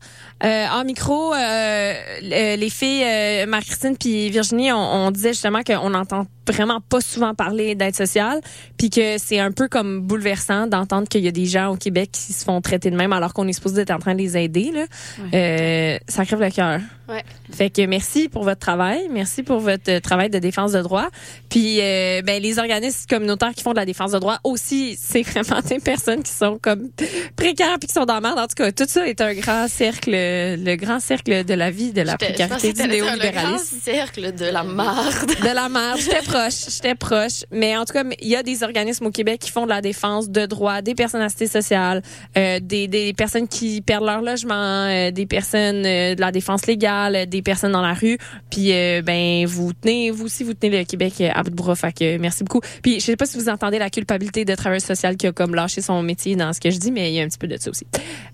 [0.44, 4.78] Euh, en micro, euh, le- les filles, euh, Marie-Christine puis Virginie, on,
[5.08, 8.42] on disait justement qu'on n'entend vraiment pas souvent parler d'aide sociale,
[8.78, 12.10] puis que c'est un peu comme bouleversant d'entendre qu'il y a des gens au Québec
[12.12, 14.36] qui se font traiter de même alors qu'on est supposé être en train de les
[14.38, 14.72] aider.
[14.74, 14.86] Là.
[15.34, 16.80] Euh, ça crève le cœur.
[17.12, 17.24] Ouais.
[17.52, 21.10] Fait que merci pour votre travail, merci pour votre euh, travail de défense de droit.
[21.50, 25.24] Puis euh, ben les organismes communautaires qui font de la défense de droit aussi, c'est
[25.24, 26.90] vraiment des personnes qui sont comme
[27.36, 28.40] précaires puis qui sont dans la merde.
[28.40, 31.92] En tout cas, tout ça est un grand cercle, le grand cercle de la vie,
[31.92, 35.30] de la précarité du dire Le néolibéralisme grand cercle de la marde.
[35.30, 36.00] de la merde.
[36.00, 37.44] J'étais proche, j'étais proche.
[37.52, 39.82] Mais en tout cas, il y a des organismes au Québec qui font de la
[39.82, 42.02] défense de droits des personnes assistées sociales,
[42.38, 44.54] euh, des, des personnes qui perdent leur logement,
[44.88, 48.18] euh, des personnes euh, de la défense légale, euh, des personnes dans la rue.
[48.50, 51.56] Puis euh, ben vous tenez, vous aussi vous tenez le Québec euh, à bout de
[51.56, 51.76] bras.
[51.76, 52.62] Fait que merci beaucoup.
[52.84, 55.56] Puis je sais pas si vous entendez la culpabilité de travailleur social qui a comme
[55.56, 57.48] lâché son métier dans ce que je dis, mais il y a un petit peu
[57.48, 57.86] de ça aussi.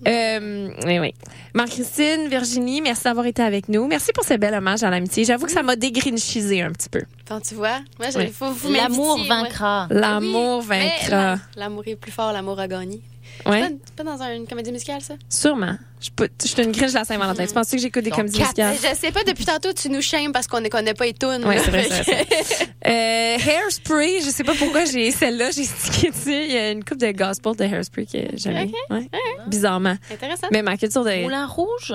[0.06, 1.14] Euh, oui, oui.
[1.54, 3.86] Marie-Christine, Virginie, merci d'avoir été avec nous.
[3.86, 5.24] Merci pour ce bel hommage à l'amitié.
[5.24, 7.02] J'avoue que ça m'a dégrinchisé un petit peu.
[7.26, 8.26] Quand tu vois, moi, j'ai- Ouais.
[8.28, 9.86] faut vous L'amour vaincra.
[9.90, 11.10] L'amour Mais vaincra.
[11.10, 13.00] la- L'amour est plus fort, l'amour a gagné.
[13.46, 15.14] Ouais, C'est pas, pas dans un- une comédie musicale, ça?
[15.28, 15.76] sûrement.
[16.00, 17.46] Je peux- je suis une gringe de la Saint-Valentin.
[17.46, 18.56] Tu penses que j'écoute des Donc, comédies quatre.
[18.58, 18.76] musicales?
[18.94, 21.44] Je sais pas, depuis tantôt, tu nous shames parce qu'on ne connaît pas les tunes.
[21.44, 21.88] Ouais, c'est vrai.
[22.86, 26.44] Euh, Hairspray, je sais pas pourquoi j'ai celle-là, j'ai stické dessus.
[26.44, 28.70] Il y a une coupe de gospel de Hairspray que j'aime.
[28.90, 29.08] Ouais.
[29.46, 29.96] Bizarrement.
[30.10, 30.46] Intéressant.
[30.52, 31.92] Mais ma culture de Moulin rouge?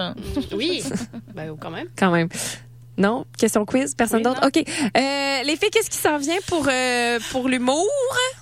[0.51, 0.84] Oui.
[1.36, 1.88] ben, quand même.
[1.97, 2.27] quand même.
[2.97, 3.25] Non?
[3.39, 3.95] Question quiz?
[3.95, 4.41] Personne Oui, d'autre?
[4.45, 4.57] OK.
[4.57, 7.88] Euh, les filles, qu'est-ce qui s'en vient pour, euh, pour l'humour?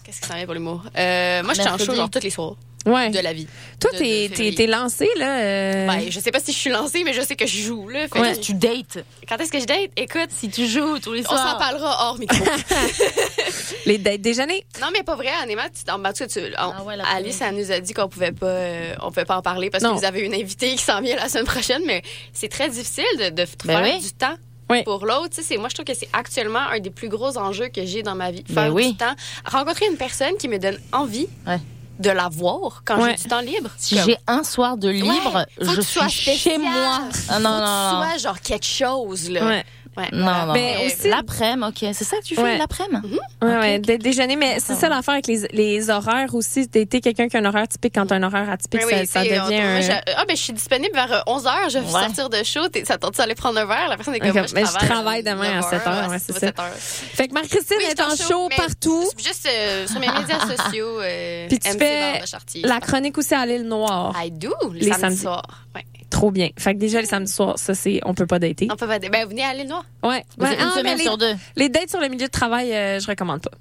[0.03, 0.83] Qu'est-ce qui s'en vient pour l'humour?
[0.97, 2.55] Euh, moi, je suis en show genre tous les soirs
[2.85, 3.09] Ouais.
[3.09, 3.47] de la vie.
[3.79, 5.39] Toi, de- t'es, de t'es, t'es lancé, là.
[5.39, 7.87] euh, Ben, je sais pas si je suis lancée, mais je sais que je joue.
[7.89, 8.07] Là.
[8.07, 9.03] Que- Tu dates.
[9.29, 9.91] Quand est-ce que je date?
[9.97, 11.57] Écoute, Si tu joues tous les on s'en soirs.
[11.59, 12.37] parlera hors micro.
[13.85, 14.65] les dates déjeuner.
[14.81, 15.63] non, mais pas vrai, honnêtement.
[15.73, 18.07] Tu, en, en tout cas, tu- on- Ah ouais, Alice, elle nous a dit qu'on
[18.07, 19.93] pouvait pas, euh, on pouvait pas en parler parce Non.
[19.93, 22.01] que vous avez une invitée qui s'en vient la semaine prochaine, mais
[22.33, 24.01] c'est très difficile de, de Ben faire oui.
[24.01, 24.35] du temps.
[24.69, 24.83] Oui.
[24.83, 27.85] Pour l'autre, c'est- moi je trouve que c'est actuellement un des plus gros enjeux que
[27.85, 28.43] j'ai dans ma vie.
[28.49, 28.91] Ben Faire oui.
[28.91, 29.13] du temps,
[29.45, 31.57] rencontrer une personne qui me donne envie Ouais.
[32.01, 33.15] De la voir quand Ouais.
[33.17, 33.69] j'ai du temps libre.
[33.77, 37.01] Si j'ai un soir de libre, Ouais, que je suis chez moi.
[37.29, 38.01] Ah, non, Faut que non, tu non.
[38.09, 39.45] sois genre quelque chose là.
[39.45, 39.65] Ouais.
[39.97, 40.53] Ouais, Non, non.
[40.53, 41.89] Mais aussi- l'après-midi, ok.
[41.93, 42.57] C'est ça que tu fais Ouais.
[42.57, 43.19] l'après-midi?
[43.41, 43.81] Ouais, Ok, ouais, ok.
[43.81, 46.67] dé- déjeuner, mais c'est ça l'affaire avec les, les horaires aussi.
[46.69, 49.21] T'es quelqu'un qui a un horaire typique quand t'as un horaire atypique, Ben oui, ça,
[49.23, 49.81] devient un...
[49.81, 51.69] j'ai- Ah, ben, je suis disponible vers 11h.
[51.69, 51.91] Je vais Ouais.
[52.03, 52.61] sortir de show.
[52.85, 53.89] Ça tente d'aller prendre un verre?
[53.89, 54.89] La personne est comme Ok, moi, je mais je travaille.
[54.89, 56.39] travaille demain à 9 7 heures, ouais, c'est ça.
[56.39, 56.71] 7 heures.
[56.77, 59.09] Fait que Marie-Christine Oui, est en show partout.
[59.17, 61.01] Juste euh, sur mes médias sociaux.
[61.01, 62.61] Euh, Puis tu MC fais Chartier.
[62.63, 64.13] La chronique aussi à l'île Noire.
[64.23, 65.17] I do, le Les samedi samedis.
[65.21, 65.43] soir.
[65.75, 65.83] Ouais.
[66.09, 66.49] Trop bien.
[66.59, 68.67] Fait que déjà, les samedis soirs, ça, c'est, on peut pas dater.
[68.69, 68.99] On peut pas.
[68.99, 69.80] Ben, venez à l'île Noire.
[70.03, 70.23] Ouais.
[70.37, 71.35] Vous Ouais, une ah, semaine les, sur deux.
[71.55, 73.51] les dates sur le milieu de travail, euh, je recommande pas.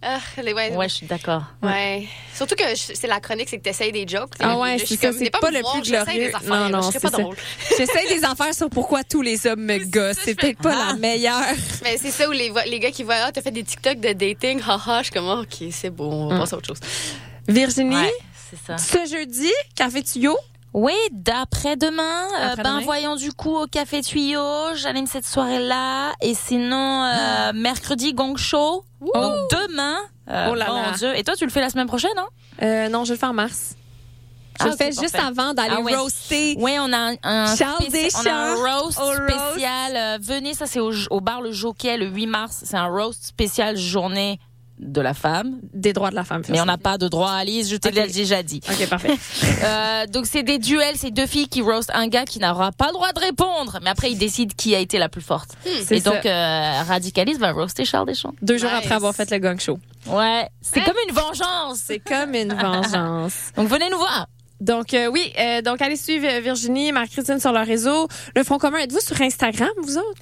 [0.43, 1.43] Les, ouais, Ouais, je suis d'accord.
[1.63, 2.07] Ouais.
[2.35, 4.33] Surtout que c'est la chronique, c'est que t'essayes des jokes.
[4.41, 6.29] Ah ouais, c'est ça, c'est pas me le plus j'essaye glorieux.
[6.29, 7.19] des affaires, Non, non, c'est pas ça.
[7.19, 7.37] drôle.
[7.77, 10.19] J'essaie des affaires sur pourquoi tous les hommes me gossent.
[10.25, 11.43] C'est peut-être pas la meilleure.
[11.83, 14.13] Mais c'est ça où les, les gars qui voient, ah, t'as fait des TikTok de
[14.15, 16.39] dating, haha, je suis comme, ah, ok, c'est bon, on va Mm.
[16.41, 16.81] passer à autre chose.
[17.49, 17.97] Virginie,
[18.67, 18.79] ça.
[18.79, 20.37] ce jeudi, Café Tuyau.
[20.73, 26.13] Oui, d'après-demain, euh, ben voyons du coup au Café Tuyau, j'anime cette soirée-là.
[26.23, 28.85] Et sinon, euh, mercredi, Gong Show.
[29.01, 29.97] Donc demain,
[30.29, 30.91] euh, Oh là mon là.
[30.97, 31.17] Dieu.
[31.19, 32.29] Et toi, tu le fais la semaine prochaine, hein?
[32.63, 33.75] Euh, non, je le faire en mars.
[34.61, 35.27] Je Ah, le ok, fais juste parfait.
[35.27, 35.97] avant d'aller Ah ouais.
[35.97, 36.55] roaster.
[36.59, 40.21] Oui, on a un, un on a un roast spécial.
[40.21, 42.61] Venez, ça c'est au, au bar Le Jockey le 8 mars.
[42.65, 44.39] C'est un roast spécial journée
[44.81, 45.61] de la femme.
[45.75, 46.43] Des droits de la femme.
[46.49, 48.61] Mais on n'a pas de droit, Alice, je t'ai déjà dit.
[48.69, 49.17] OK, parfait.
[49.63, 52.87] Euh, donc c'est des duels, c'est deux filles qui roast un gars qui n'aura pas
[52.87, 55.51] le droit de répondre, mais après ils décident qui a été la plus forte.
[55.85, 58.35] C'est Et donc euh, Radicaliste va roaster Charles Deschamps.
[58.41, 58.81] Deux jours Nice.
[58.85, 59.79] après avoir fait le gang show.
[60.07, 61.81] Ouais, c'est comme une vengeance.
[61.85, 63.35] C'est comme une vengeance.
[63.57, 64.29] Donc venez nous voir.
[64.61, 68.09] Donc euh, oui, euh, donc allez suivre Virginie, Marie-Christine sur leur réseau.
[68.37, 70.21] Le Front commun, êtes-vous sur Instagram, vous autres?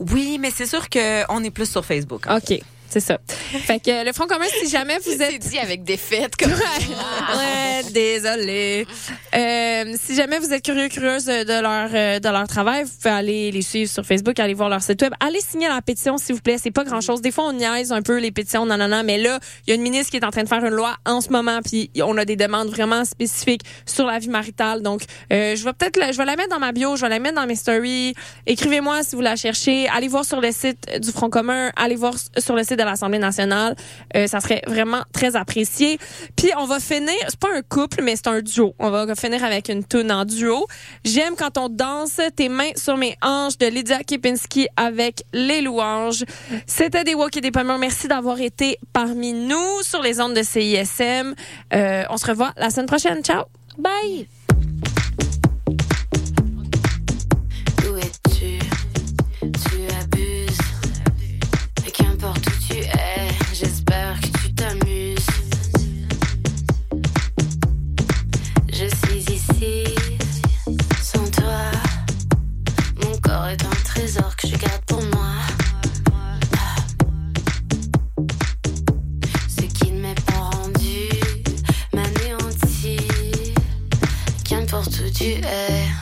[0.00, 2.26] Oui, mais c'est sûr qu'on est plus sur Facebook.
[2.30, 2.60] OK,
[2.94, 3.18] c'est ça.
[3.66, 5.42] Fait que le Front commun, si jamais vous C'est êtes...
[5.48, 6.52] dit avec des fêtes, comme.
[6.52, 8.86] Ouais, désolée.
[9.34, 13.14] Euh, si jamais vous êtes curieux, curieuse de leur, euh, de leur travail, vous pouvez
[13.14, 15.12] aller les suivre sur Facebook, aller voir leur site web.
[15.20, 16.56] Allez signer la pétition, s'il vous plaît.
[16.62, 17.20] C'est pas grand chose.
[17.20, 19.02] Des fois, on niaise un peu les pétitions, non, non, non.
[19.04, 20.94] Mais là, il y a une ministre qui est en train de faire une loi
[21.04, 24.82] en ce moment, puis on a des demandes vraiment spécifiques sur la vie maritale.
[24.82, 27.08] Donc, euh, je vais peut-être, la- je vais la mettre dans ma bio, je vais
[27.08, 28.14] la mettre dans mes stories.
[28.46, 29.88] Écrivez-moi si vous la cherchez.
[29.88, 31.70] Allez voir sur le site du Front commun.
[31.76, 33.74] Allez voir sur le site de l'Assemblée nationale.
[34.16, 35.98] Euh, ça serait vraiment très apprécié.
[36.36, 38.74] Puis on va finir, c'est pas un couple, mais c'est un duo.
[38.78, 40.66] On va finir avec une tune en duo.
[41.04, 46.24] J'aime quand on danse tes mains sur mes hanches de Lydia Kipinski avec les louanges.
[46.66, 47.78] C'était des walk et des pommers.
[47.78, 51.34] Merci d'avoir été parmi nous sur les ondes de CISM.
[51.72, 53.22] Euh, on se revoit la semaine prochaine.
[53.22, 53.44] Ciao.
[53.78, 54.28] Bye.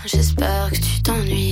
[0.04, 1.51] J'espère que tu t'ennuies.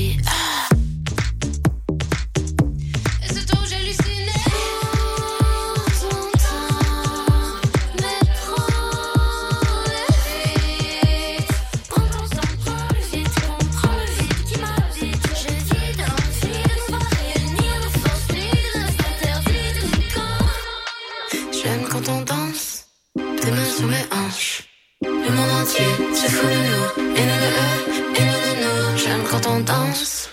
[29.11, 30.31] J'aime quand on danse,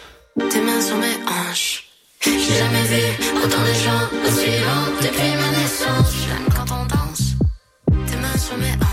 [0.52, 1.86] tes mains sur mes hanches.
[2.22, 3.02] J'ai jamais vu
[3.36, 6.14] autant de gens aussi vivants depuis ma naissance.
[6.28, 7.34] J'aime quand on danse,
[8.08, 8.87] tes mains sur mes hanches.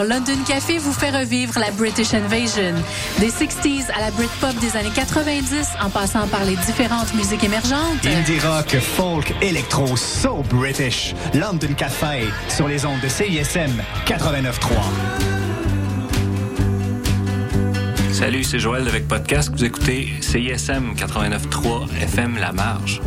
[0.00, 2.74] 20h, London Café vous fait revivre la British Invasion.
[3.18, 8.04] Des 60s à la Britpop des années 90, en passant par les différentes musiques émergentes.
[8.04, 11.14] Indie rock, folk, électro, so British.
[11.34, 15.30] London Café sur les ondes de CISM 89.3.
[18.12, 19.50] Salut, c'est Joël avec Podcast.
[19.52, 23.00] Vous écoutez CISM 89.3 FM La Marge.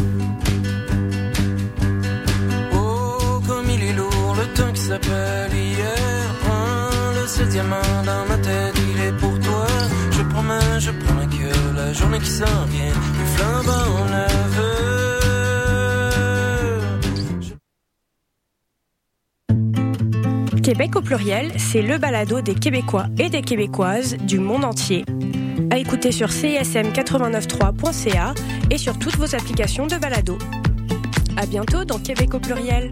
[7.44, 9.66] Ce diamant dans ma tête, il est pour toi.
[10.12, 14.84] Je promets, je promets que la journée qui s'en vient, plus flambant nerveux.
[20.62, 25.04] Québec au pluriel, c'est le balado des Québécois et des Québécoises du monde entier.
[25.70, 28.34] À écouter sur cism893.ca
[28.72, 30.38] et sur toutes vos applications de balado.
[31.36, 32.92] À bientôt dans Québec au pluriel.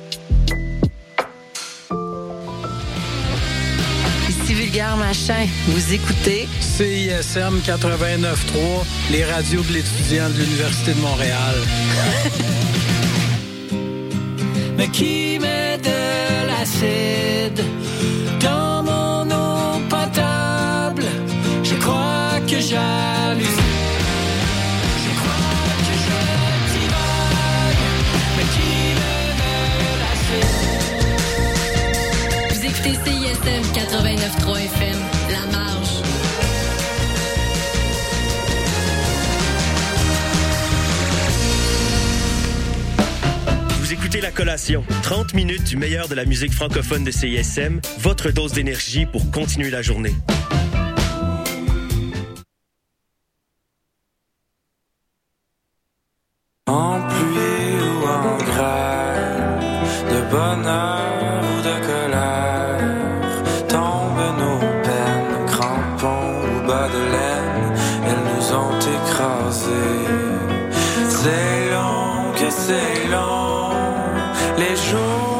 [4.51, 11.55] Ici Vulgaire Machin, vous écoutez CISM 89.3, les radios de l'étudiant de l'Université de Montréal.
[14.77, 17.63] Mais qui met de l'acide
[18.41, 21.05] dans mon eau potable?
[21.63, 23.55] Je crois que j'hallucine.
[25.05, 26.19] Je crois que je
[26.73, 27.83] divague.
[28.35, 29.53] Mais qui met de
[30.01, 30.71] l'acide?
[32.49, 33.70] Vous écoutez CISM
[34.39, 34.97] 89.3 FM,
[35.29, 36.01] La Marge.
[43.79, 48.31] Vous écoutez La Collation, 30 minutes du meilleur de la musique francophone de CISM, votre
[48.31, 50.13] dose d'énergie pour continuer la journée.